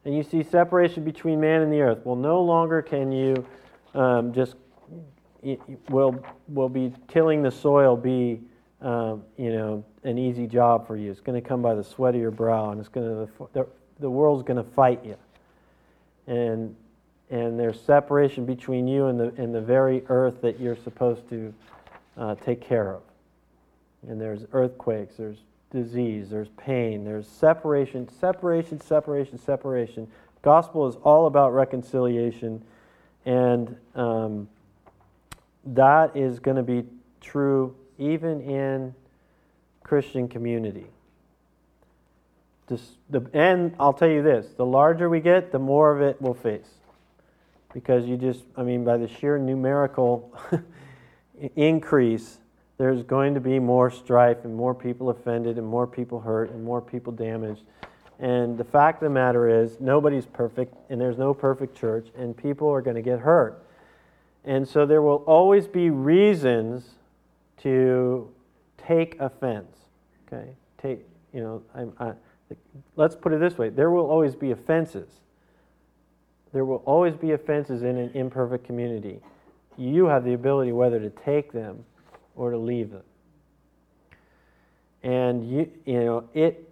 [0.03, 1.99] And you see separation between man and the earth.
[2.03, 3.45] Well, no longer can you
[3.95, 4.55] um, just
[5.89, 8.41] will will be tilling the soil be
[8.81, 11.11] um, you know an easy job for you.
[11.11, 13.67] It's going to come by the sweat of your brow, and it's going to the,
[13.99, 15.15] the world's going to fight you.
[16.27, 16.75] And
[17.29, 21.53] and there's separation between you and the and the very earth that you're supposed to
[22.17, 23.01] uh, take care of.
[24.07, 25.37] And there's earthquakes, there's
[25.71, 30.07] disease, there's pain, there's separation, separation, separation, separation.
[30.41, 32.63] Gospel is all about reconciliation,
[33.25, 34.47] and um,
[35.65, 36.83] that is going to be
[37.19, 38.93] true even in
[39.83, 40.85] Christian community.
[42.69, 46.21] Just the, and I'll tell you this the larger we get, the more of it
[46.21, 46.67] we'll face.
[47.73, 50.33] Because you just, I mean, by the sheer numerical
[51.55, 52.39] increase,
[52.77, 56.63] there's going to be more strife and more people offended and more people hurt and
[56.63, 57.63] more people damaged.
[58.19, 62.35] And the fact of the matter is, nobody's perfect and there's no perfect church, and
[62.35, 63.65] people are going to get hurt.
[64.45, 66.85] And so there will always be reasons
[67.63, 68.31] to
[68.77, 69.75] take offense.
[70.27, 70.51] Okay?
[70.81, 72.13] Take, you know, I, I,
[72.95, 75.09] let's put it this way there will always be offenses.
[76.53, 79.19] There will always be offenses in an imperfect community.
[79.77, 81.83] You have the ability whether to take them
[82.35, 83.03] or to leave them.
[85.03, 86.69] And you, you know, it,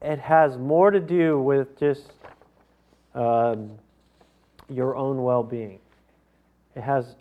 [0.00, 2.12] it has more to do with just
[3.14, 3.72] um,
[4.68, 5.80] your own well being.
[6.74, 7.16] It has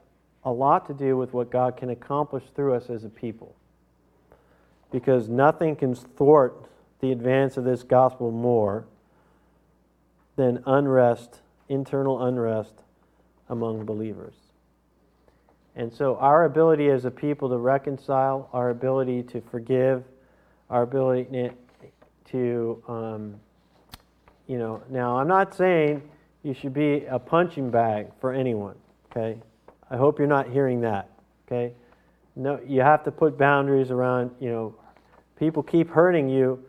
[0.46, 3.56] a lot to do with what God can accomplish through us as a people.
[4.92, 6.70] Because nothing can thwart
[7.00, 8.86] the advance of this gospel more
[10.36, 12.74] than unrest, internal unrest
[13.50, 14.36] among believers.
[15.76, 20.04] And so, our ability as a people to reconcile, our ability to forgive,
[20.70, 21.52] our ability
[22.26, 23.36] to, um,
[24.48, 26.02] you know, now I'm not saying
[26.44, 28.76] you should be a punching bag for anyone,
[29.12, 29.40] okay?
[29.90, 31.10] I hope you're not hearing that.
[31.48, 31.74] Okay?
[32.36, 34.76] No, you have to put boundaries around, you know,
[35.38, 36.64] people keep hurting you.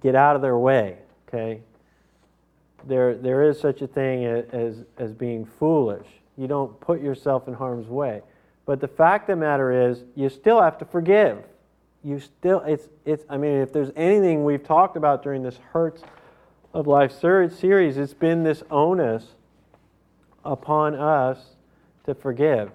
[0.00, 1.60] get out of their way, okay?
[2.86, 6.06] There, there is such a thing as, as being foolish.
[6.36, 8.22] You don't put yourself in harm's way.
[8.66, 11.44] But the fact of the matter is, you still have to forgive.
[12.02, 16.02] You still, it's, it's, I mean, if there's anything we've talked about during this Hurts
[16.72, 19.24] of Life series, it's been this onus
[20.44, 21.38] upon us
[22.06, 22.70] to forgive.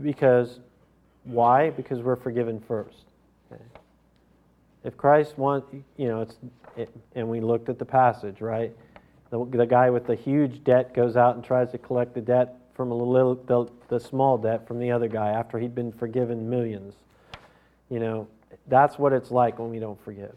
[0.00, 0.60] Because,
[1.24, 1.70] why?
[1.70, 3.04] Because we're forgiven first.
[3.52, 3.62] Okay.
[4.84, 6.36] If Christ wants, you know, it's,
[6.76, 8.74] it, and we looked at the passage, right?
[9.30, 12.56] The, the guy with the huge debt goes out and tries to collect the debt
[12.74, 16.48] from a little, the, the small debt from the other guy after he'd been forgiven
[16.48, 16.94] millions.
[17.90, 18.28] You know,
[18.68, 20.36] that's what it's like when we don't forgive.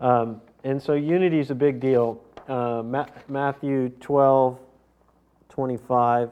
[0.00, 2.22] Um, and so unity is a big deal.
[2.48, 4.58] Uh, Ma- Matthew 12,
[5.48, 6.30] 25.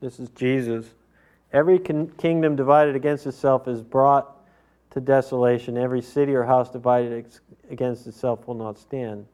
[0.00, 0.86] This is Jesus.
[1.52, 4.33] Every con- kingdom divided against itself is brought
[4.94, 5.76] to desolation.
[5.76, 7.26] Every city or house divided
[7.68, 9.26] against itself will not stand.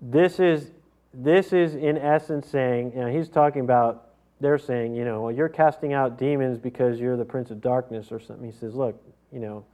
[0.00, 0.72] This is,
[1.14, 4.10] this is in essence saying, you know, he's talking about,
[4.40, 8.10] they're saying, you know, well, you're casting out demons because you're the prince of darkness
[8.10, 8.44] or something.
[8.44, 9.00] He says, look,
[9.32, 9.64] you know,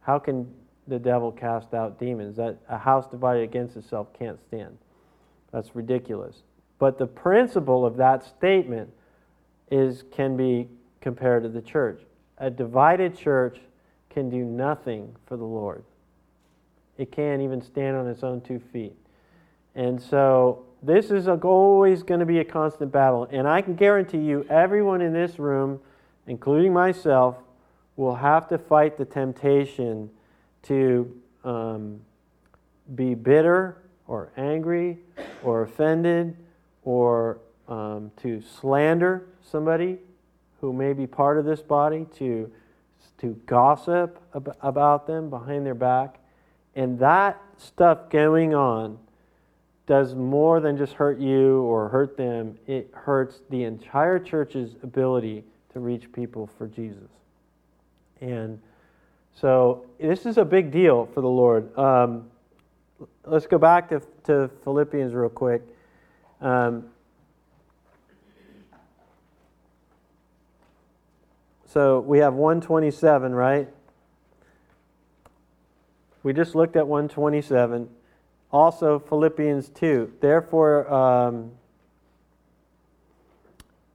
[0.00, 0.52] how can
[0.88, 2.36] the devil cast out demons?
[2.36, 4.78] That a house divided against itself can't stand.
[5.52, 6.42] That's ridiculous.
[6.78, 8.90] But the principle of that statement
[9.70, 10.68] is can be
[11.02, 12.00] compared to the church.
[12.40, 13.58] A divided church
[14.08, 15.84] can do nothing for the Lord.
[16.96, 18.96] It can't even stand on its own two feet.
[19.74, 23.28] And so this is always going to be a constant battle.
[23.30, 25.80] And I can guarantee you, everyone in this room,
[26.26, 27.36] including myself,
[27.96, 30.10] will have to fight the temptation
[30.62, 31.14] to
[31.44, 32.00] um,
[32.94, 33.76] be bitter
[34.06, 34.98] or angry
[35.42, 36.36] or offended
[36.84, 37.38] or
[37.68, 39.98] um, to slander somebody
[40.60, 42.50] who may be part of this body, to,
[43.18, 46.18] to gossip ab- about them behind their back.
[46.74, 48.98] And that stuff going on
[49.86, 55.42] does more than just hurt you or hurt them, it hurts the entire church's ability
[55.72, 57.10] to reach people for Jesus.
[58.20, 58.60] And
[59.34, 61.76] so this is a big deal for the Lord.
[61.76, 62.30] Um,
[63.24, 65.62] let's go back to, to Philippians real quick.
[66.40, 66.84] Um,
[71.72, 73.68] so we have 127, right?
[76.22, 77.88] We just looked at 127.
[78.52, 80.12] Also, Philippians 2.
[80.20, 81.52] Therefore, um,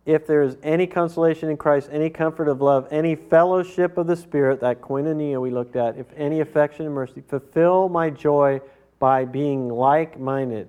[0.05, 4.15] if there is any consolation in Christ, any comfort of love, any fellowship of the
[4.15, 8.61] Spirit, that koinonia we looked at, if any affection and mercy, fulfill my joy
[8.99, 10.67] by being like minded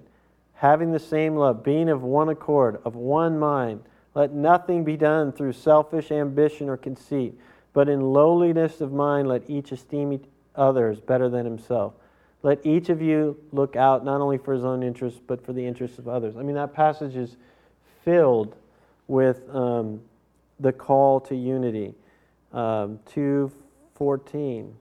[0.56, 3.82] having the same love, being of one accord, of one mind.
[4.16, 7.38] Let nothing be done through selfish ambition or conceit,
[7.74, 10.18] but in lowliness of mind let each esteem
[10.54, 11.92] others better than himself.
[12.42, 15.66] Let each of you look out not only for his own interests, but for the
[15.66, 16.34] interests of others.
[16.34, 17.36] I mean, that passage is
[18.06, 18.56] filled
[19.06, 20.00] with um,
[20.60, 21.94] the call to unity.
[22.54, 24.72] Um, 2.14.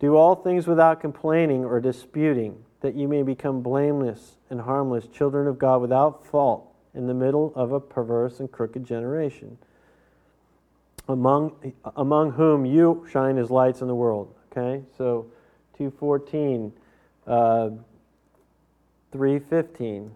[0.00, 5.46] Do all things without complaining or disputing that you may become blameless and harmless, children
[5.46, 9.56] of God without fault, in the middle of a perverse and crooked generation,
[11.08, 14.34] among, among whom you shine as lights in the world.
[14.50, 14.82] Okay?
[14.96, 15.26] So
[15.78, 16.72] 214,
[17.26, 17.70] uh,
[19.10, 20.14] 315.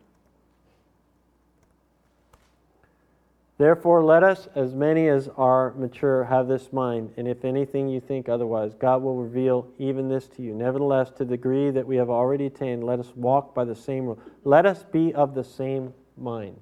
[3.58, 8.00] Therefore, let us, as many as are mature, have this mind, and if anything you
[8.00, 10.54] think otherwise, God will reveal even this to you.
[10.54, 14.04] Nevertheless, to the degree that we have already attained, let us walk by the same
[14.04, 14.18] rule.
[14.44, 16.60] Let us be of the same mind.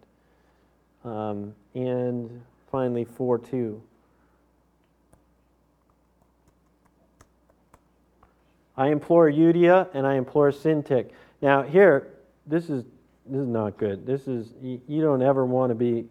[1.05, 3.83] Um, and finally, 4 2.
[8.77, 11.11] I implore Euodia and I implore Syntyche.
[11.41, 12.09] Now, here,
[12.47, 12.85] this is
[13.27, 14.05] this is not good.
[14.05, 16.07] This is you, you don't ever want to be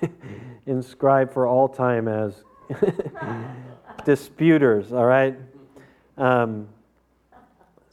[0.66, 2.44] inscribed for all time as
[4.04, 5.36] disputers, all right?
[6.16, 6.68] Um,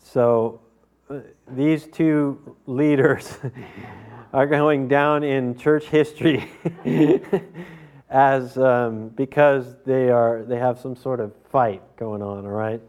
[0.04, 0.62] so
[1.10, 1.20] uh,
[1.50, 3.38] these two leaders
[4.36, 6.52] are going down in church history
[8.10, 12.82] as um, because they are they have some sort of fight going on, all right?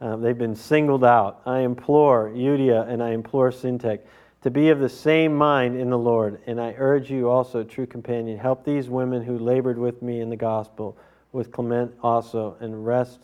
[0.00, 1.42] Um, they've been singled out.
[1.46, 4.00] I implore Euodia and I implore Syntyche
[4.42, 6.40] to be of the same mind in the Lord.
[6.48, 10.28] And I urge you also, true companion, help these women who labored with me in
[10.28, 10.98] the gospel,
[11.30, 13.20] with Clement also, and rest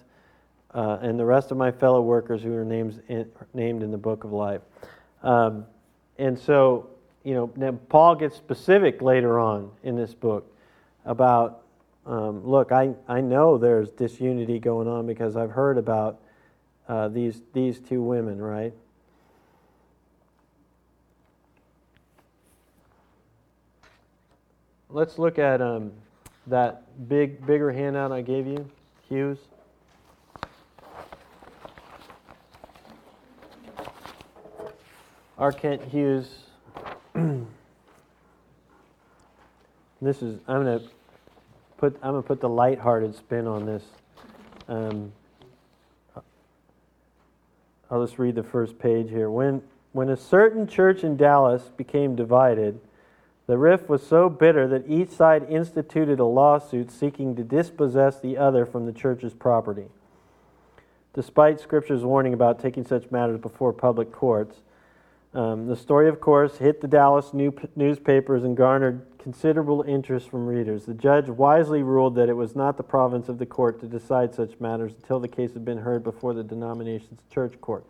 [0.73, 3.99] uh, and the rest of my fellow workers who are names in, named in the
[3.99, 4.61] book of life.
[5.25, 5.67] Um,
[6.17, 6.91] and so
[7.27, 10.49] you know, now Paul gets specific later on in this book
[11.05, 11.65] about,
[12.07, 16.21] um, look, I, I know there's disunity going on because I've heard about
[16.87, 18.73] uh, these, these two women, right?
[24.89, 25.91] Let's look at um,
[26.47, 28.71] that big, bigger handout I gave you,
[29.09, 29.39] Hughes.
[35.37, 35.51] R.
[35.51, 36.46] Kent Hughes.
[40.03, 40.83] this is I'm gonna
[41.79, 43.85] put I'm gonna put the light-hearted spin on this.
[44.69, 45.13] Um,
[47.91, 49.31] I'll just read the first page here.
[49.31, 49.63] When
[49.93, 52.81] when a certain church in Dallas became divided,
[53.47, 58.37] the rift was so bitter that each side instituted a lawsuit seeking to dispossess the
[58.37, 59.87] other from the church's property.
[61.15, 64.61] Despite Scripture's warning about taking such matters before public courts,
[65.37, 70.47] um, the story, of course, hit the Dallas new, newspapers and garnered considerable interest from
[70.47, 70.87] readers.
[70.87, 74.35] The judge wisely ruled that it was not the province of the court to decide
[74.35, 77.85] such matters until the case had been heard before the denomination's church court.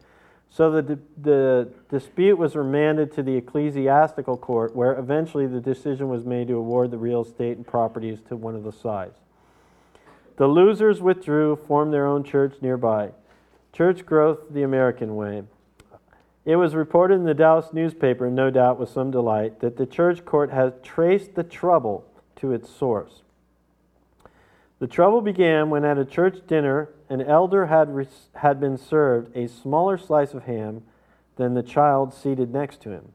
[0.50, 6.24] So the, the dispute was remanded to the ecclesiastical court, where eventually the decision was
[6.24, 9.18] made to award the real estate and properties to one of the sides.
[10.36, 13.10] The losers withdrew, formed their own church nearby.
[13.72, 15.44] Church growth the American way.
[16.46, 20.24] It was reported in the Dallas newspaper, no doubt with some delight, that the church
[20.24, 23.22] court has traced the trouble to its source.
[24.78, 29.36] The trouble began when at a church dinner, an elder had, re- had been served
[29.36, 30.84] a smaller slice of ham
[31.34, 33.12] than the child seated next to him.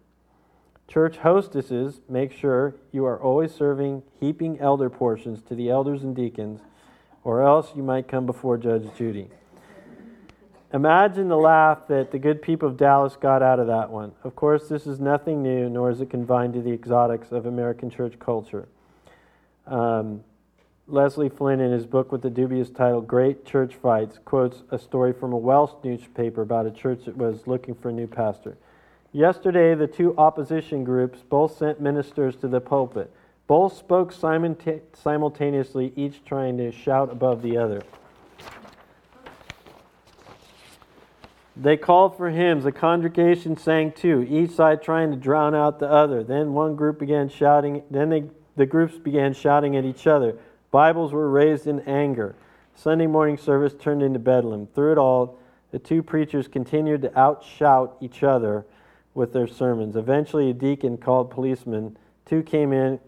[0.90, 6.14] Church hostesses make sure you are always serving heaping elder portions to the elders and
[6.14, 6.60] deacons,
[7.24, 9.30] or else you might come before Judge Judy.
[10.74, 14.14] Imagine the laugh that the good people of Dallas got out of that one.
[14.24, 17.90] Of course, this is nothing new, nor is it confined to the exotics of American
[17.90, 18.70] church culture.
[19.68, 20.24] Um,
[20.88, 25.12] Leslie Flynn, in his book with the dubious title Great Church Fights, quotes a story
[25.12, 28.58] from a Welsh newspaper about a church that was looking for a new pastor.
[29.12, 33.12] Yesterday, the two opposition groups both sent ministers to the pulpit.
[33.46, 37.82] Both spoke simultaneously, each trying to shout above the other.
[41.62, 42.64] They called for hymns.
[42.64, 46.24] The congregation sang too, each side trying to drown out the other.
[46.24, 48.24] Then one group began shouting, then they,
[48.55, 50.39] the groups began shouting at each other.
[50.72, 52.36] Bibles were raised in anger.
[52.74, 54.68] Sunday morning service turned into bedlam.
[54.74, 55.38] Through it all,
[55.70, 58.66] the two preachers continued to outshout each other
[59.14, 59.95] with their sermons.
[59.95, 61.95] Eventually, a deacon called policemen.
[62.26, 62.99] Two came in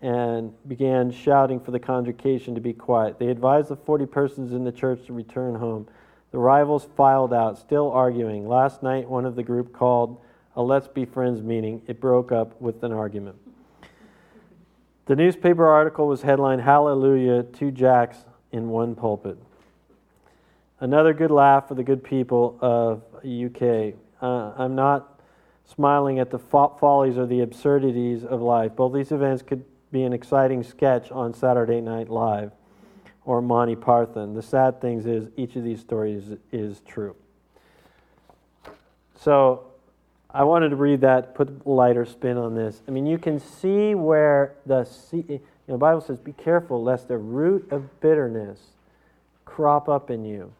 [0.00, 3.18] and began shouting for the congregation to be quiet.
[3.18, 5.88] They advised the 40 persons in the church to return home.
[6.32, 8.48] The rivals filed out, still arguing.
[8.48, 10.20] Last night, one of the group called
[10.54, 11.82] a Let's Be Friends meeting.
[11.86, 13.36] It broke up with an argument.
[15.06, 18.18] The newspaper article was headlined Hallelujah, Two Jacks
[18.50, 19.38] in One Pulpit.
[20.80, 23.94] Another good laugh for the good people of UK.
[24.20, 25.20] Uh, I'm not
[25.64, 28.74] smiling at the fo- follies or the absurdities of life.
[28.74, 32.52] Both these events could be an exciting sketch on Saturday Night Live
[33.26, 34.34] or Monty Python.
[34.34, 37.14] The sad thing is, each of these stories is true.
[39.18, 39.64] So
[40.30, 42.80] I wanted to read that, put a lighter spin on this.
[42.86, 47.08] I mean, you can see where the, you know, the Bible says, be careful lest
[47.08, 48.60] the root of bitterness
[49.44, 50.52] crop up in you.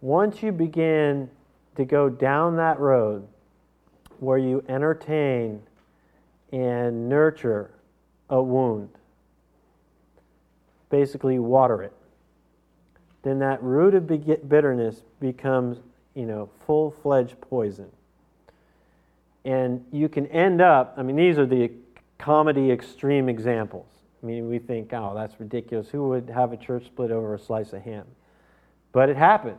[0.00, 1.30] Once you begin
[1.76, 3.26] to go down that road
[4.18, 5.62] where you entertain
[6.50, 7.70] and nurture
[8.28, 8.88] a wound,
[10.90, 11.92] basically water it
[13.22, 14.06] then that root of
[14.48, 15.78] bitterness becomes,
[16.14, 17.90] you know, full fledged poison.
[19.44, 21.70] And you can end up, I mean, these are the
[22.18, 23.86] comedy extreme examples.
[24.22, 25.88] I mean, we think, oh, that's ridiculous.
[25.88, 28.06] Who would have a church split over a slice of ham?
[28.92, 29.58] But it happened.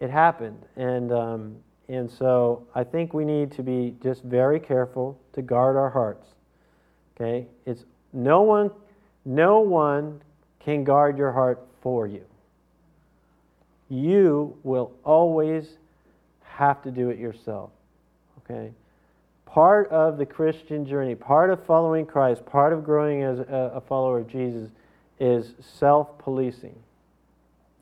[0.00, 0.62] It happened.
[0.76, 1.56] And, um,
[1.88, 6.26] and so I think we need to be just very careful to guard our hearts.
[7.14, 7.46] Okay?
[7.66, 8.70] It's no one,
[9.24, 10.22] no one
[10.60, 12.24] can guard your heart for you.
[13.90, 15.76] You will always
[16.44, 17.70] have to do it yourself.
[18.38, 18.72] Okay?
[19.44, 24.20] Part of the Christian journey, part of following Christ, part of growing as a follower
[24.20, 24.70] of Jesus
[25.20, 26.74] is self policing.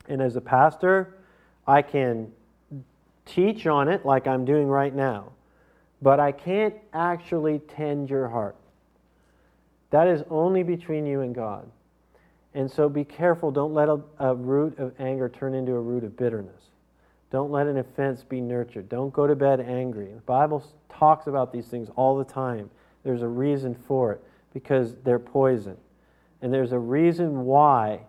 [0.09, 1.15] And as a pastor,
[1.65, 2.31] I can
[3.25, 5.31] teach on it like I'm doing right now,
[6.01, 8.55] but I can't actually tend your heart.
[9.91, 11.69] That is only between you and God.
[12.53, 13.51] And so be careful.
[13.51, 16.61] Don't let a, a, root of anger turn into a root of bitterness.
[17.31, 18.89] Don't let an offense be nurtured.
[18.89, 20.07] Don't go to bed angry.
[20.13, 22.69] The Bible talks about these things all the time.
[23.03, 24.23] There's a reason for it
[24.53, 25.77] because they're poison.
[26.41, 28.01] And there's a reason why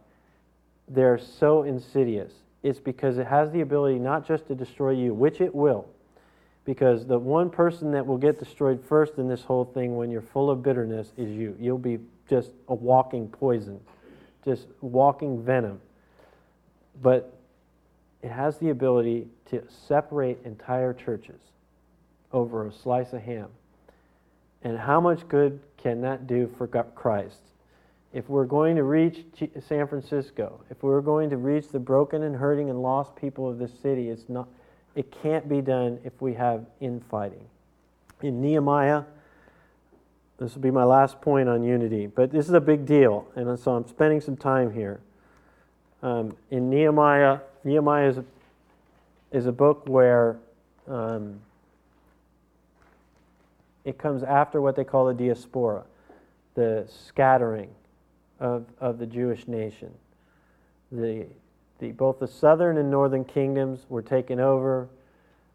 [0.89, 2.33] they're so insidious.
[2.63, 5.89] It's because it has the ability not just to destroy you, which it will,
[6.65, 10.23] because the one person that will get destroyed first in this whole thing when you're
[10.23, 11.57] full of bitterness is you.
[11.59, 11.99] You'll be
[12.29, 13.81] just a walking poison,
[14.45, 15.81] just walking venom.
[17.01, 17.33] But
[18.23, 21.41] it has the ability to separate entire churches
[22.33, 23.49] over a slice of ham.
[24.63, 27.41] And how much good can that do for Christ?
[28.13, 29.25] If we're going to reach
[29.67, 33.59] San Francisco, if we're going to reach the broken and hurting and lost people of
[33.59, 34.49] this city, it's not,
[34.95, 37.45] it can't be done if we have infighting.
[38.21, 39.03] In Nehemiah,
[40.43, 43.57] this will be my last point on unity, but this is a big deal, and
[43.59, 45.01] so I'm spending some time here.
[46.03, 48.25] Um, in Nehemiah, Nehemiah is a,
[49.31, 50.39] is a book where
[50.89, 51.39] um,
[53.85, 55.85] it comes after what they call the diaspora,
[56.55, 57.71] the scattering
[58.41, 59.93] of, of the Jewish nation.
[60.91, 61.27] The,
[61.79, 64.89] the, both the southern and northern kingdoms were taken over,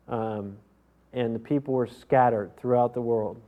[0.08, 0.56] um,
[1.12, 3.42] and the people were scattered throughout the world.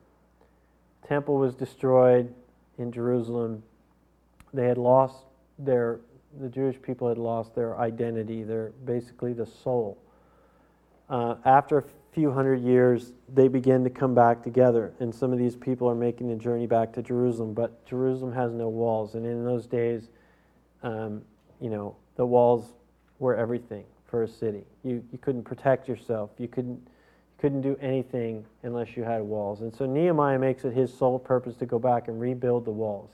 [1.07, 2.33] Temple was destroyed
[2.77, 3.63] in Jerusalem.
[4.53, 5.25] They had lost
[5.57, 5.99] their
[6.39, 9.97] the Jewish people had lost their identity, their basically the soul.
[11.09, 15.39] Uh, after a few hundred years, they begin to come back together, and some of
[15.39, 17.53] these people are making the journey back to Jerusalem.
[17.53, 20.09] But Jerusalem has no walls, and in those days,
[20.83, 21.23] um,
[21.59, 22.73] you know, the walls
[23.17, 24.63] were everything for a city.
[24.83, 26.29] You you couldn't protect yourself.
[26.37, 26.87] You couldn't
[27.39, 29.61] couldn't do anything unless you had walls.
[29.61, 33.09] And so Nehemiah makes it his sole purpose to go back and rebuild the walls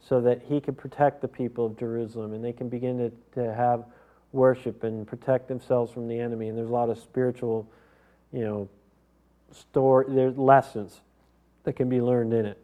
[0.00, 3.52] so that he could protect the people of Jerusalem and they can begin to, to
[3.54, 3.84] have
[4.32, 6.48] worship and protect themselves from the enemy.
[6.48, 7.68] And there's a lot of spiritual,
[8.32, 8.68] you know,
[9.52, 11.00] story, there's lessons
[11.64, 12.58] that can be learned in it.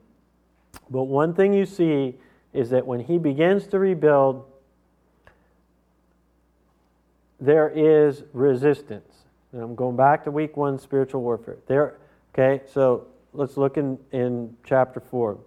[0.90, 2.14] But one thing you see
[2.52, 4.44] is that when he begins to rebuild,
[7.40, 9.21] there is resistance.
[9.52, 11.58] And I'm going back to week one spiritual warfare.
[11.66, 11.98] There,
[12.34, 15.38] okay, so let's look in, in chapter 4.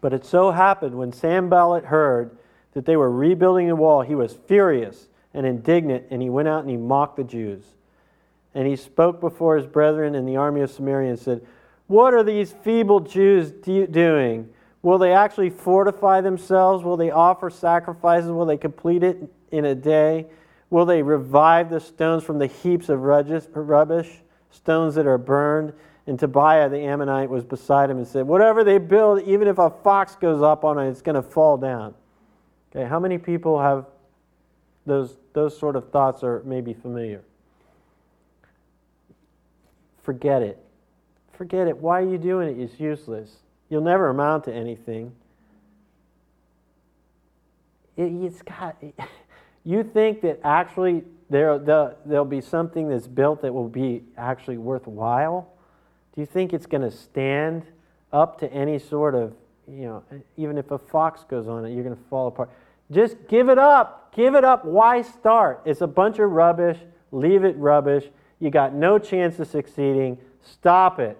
[0.00, 2.36] But it so happened when Sanballat heard
[2.74, 6.60] that they were rebuilding the wall, he was furious and indignant, and he went out
[6.60, 7.64] and he mocked the Jews.
[8.54, 11.46] And he spoke before his brethren in the army of Samaria and said,
[11.86, 14.48] What are these feeble Jews doing?
[14.82, 16.84] Will they actually fortify themselves?
[16.84, 18.30] Will they offer sacrifices?
[18.30, 19.18] Will they complete it
[19.50, 20.26] in a day?
[20.70, 24.10] Will they revive the stones from the heaps of rubbish,
[24.50, 25.72] stones that are burned?
[26.06, 29.70] And Tobiah the Ammonite was beside him and said, Whatever they build, even if a
[29.70, 31.94] fox goes up on it, it's going to fall down.
[32.70, 33.86] Okay, how many people have
[34.86, 37.22] those, those sort of thoughts are maybe familiar?
[40.02, 40.58] Forget it.
[41.32, 41.76] Forget it.
[41.76, 42.62] Why are you doing it?
[42.62, 43.30] It's useless.
[43.68, 45.12] You'll never amount to anything.
[47.96, 48.76] It, has got,
[49.72, 55.52] you think that actually there, there'll be something that's built that will be actually worthwhile?
[56.14, 57.64] Do you think it's going to stand
[58.12, 59.34] up to any sort of,
[59.70, 60.02] you know,
[60.36, 62.50] even if a fox goes on it, you're going to fall apart?
[62.90, 64.14] Just give it up.
[64.16, 64.64] Give it up.
[64.64, 65.60] Why start?
[65.66, 66.78] It's a bunch of rubbish.
[67.12, 68.04] Leave it rubbish.
[68.40, 70.18] You got no chance of succeeding.
[70.42, 71.18] Stop it.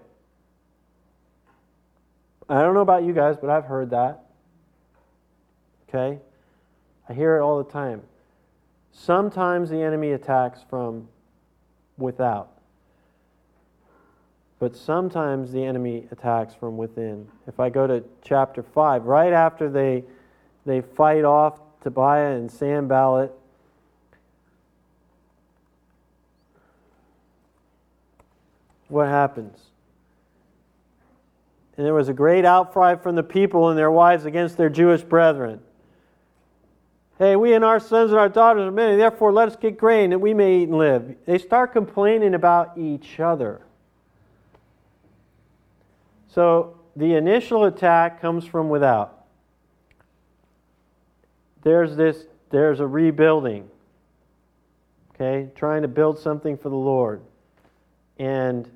[2.48, 4.24] I don't know about you guys, but I've heard that.
[5.88, 6.18] Okay?
[7.08, 8.02] I hear it all the time.
[8.93, 11.09] Sometimes the enemy attacks from
[11.97, 12.51] without.
[14.59, 17.28] But sometimes the enemy attacks from within.
[17.47, 20.05] If I go to chapter 5, right after they,
[20.66, 23.32] they fight off Tobiah and Sanballat,
[28.89, 29.59] what happens?
[31.77, 35.02] And there was a great outcry from the people and their wives against their Jewish
[35.02, 35.60] brethren.
[37.19, 40.11] Hey, we and our sons and our daughters are many, therefore let us get grain
[40.11, 41.16] that we may eat and live.
[41.27, 43.61] They start complaining about each other.
[46.28, 49.24] So the initial attack comes from without.
[51.62, 53.69] There's this there's a rebuilding.
[55.15, 55.51] Okay?
[55.57, 57.20] Trying to build something for the Lord.
[58.19, 58.70] And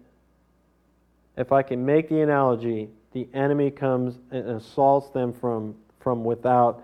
[1.37, 6.83] if I can make the analogy, the enemy comes and assaults them from from without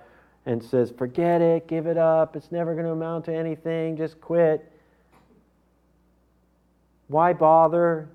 [0.48, 2.34] and says, "Forget it, give it up.
[2.34, 3.98] It's never going to amount to anything.
[3.98, 4.72] Just quit."
[7.08, 8.08] Why bother?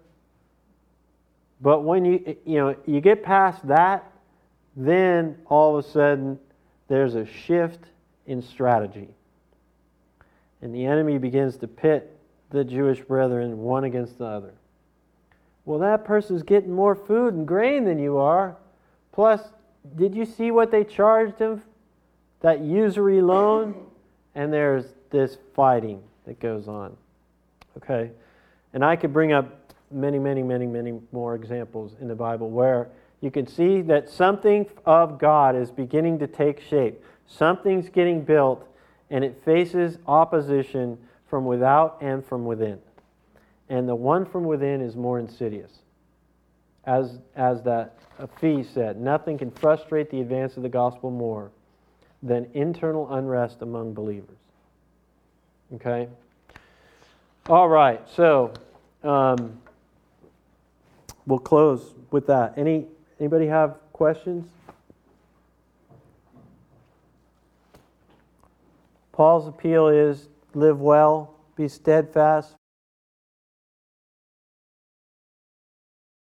[1.61, 4.11] But when you you know you get past that,
[4.75, 6.39] then all of a sudden
[6.87, 7.85] there's a shift
[8.25, 9.09] in strategy.
[10.63, 12.17] And the enemy begins to pit
[12.49, 14.53] the Jewish brethren one against the other.
[15.65, 18.57] Well, that person's getting more food and grain than you are.
[19.11, 19.41] Plus,
[19.95, 21.61] did you see what they charged him?
[22.43, 23.73] That usury loan?
[24.35, 26.95] And there's this fighting that goes on.
[27.77, 28.11] Okay?
[28.73, 32.89] And I could bring up many, many, many, many more examples in the Bible where
[33.21, 37.01] you can see that something of God is beginning to take shape.
[37.27, 38.67] Something's getting built,
[39.09, 40.97] and it faces opposition
[41.29, 42.79] from without and from within.
[43.69, 45.71] And the one from within is more insidious.
[46.85, 51.51] As, as that a Fee said, nothing can frustrate the advance of the gospel more
[52.23, 54.37] than internal unrest among believers.
[55.75, 56.07] Okay?
[57.49, 58.53] All right, so
[59.03, 59.59] um,
[61.27, 62.53] we'll close with that.
[62.57, 62.85] Any
[63.19, 64.49] anybody have questions?
[69.11, 72.55] Paul's appeal is live well, be steadfast,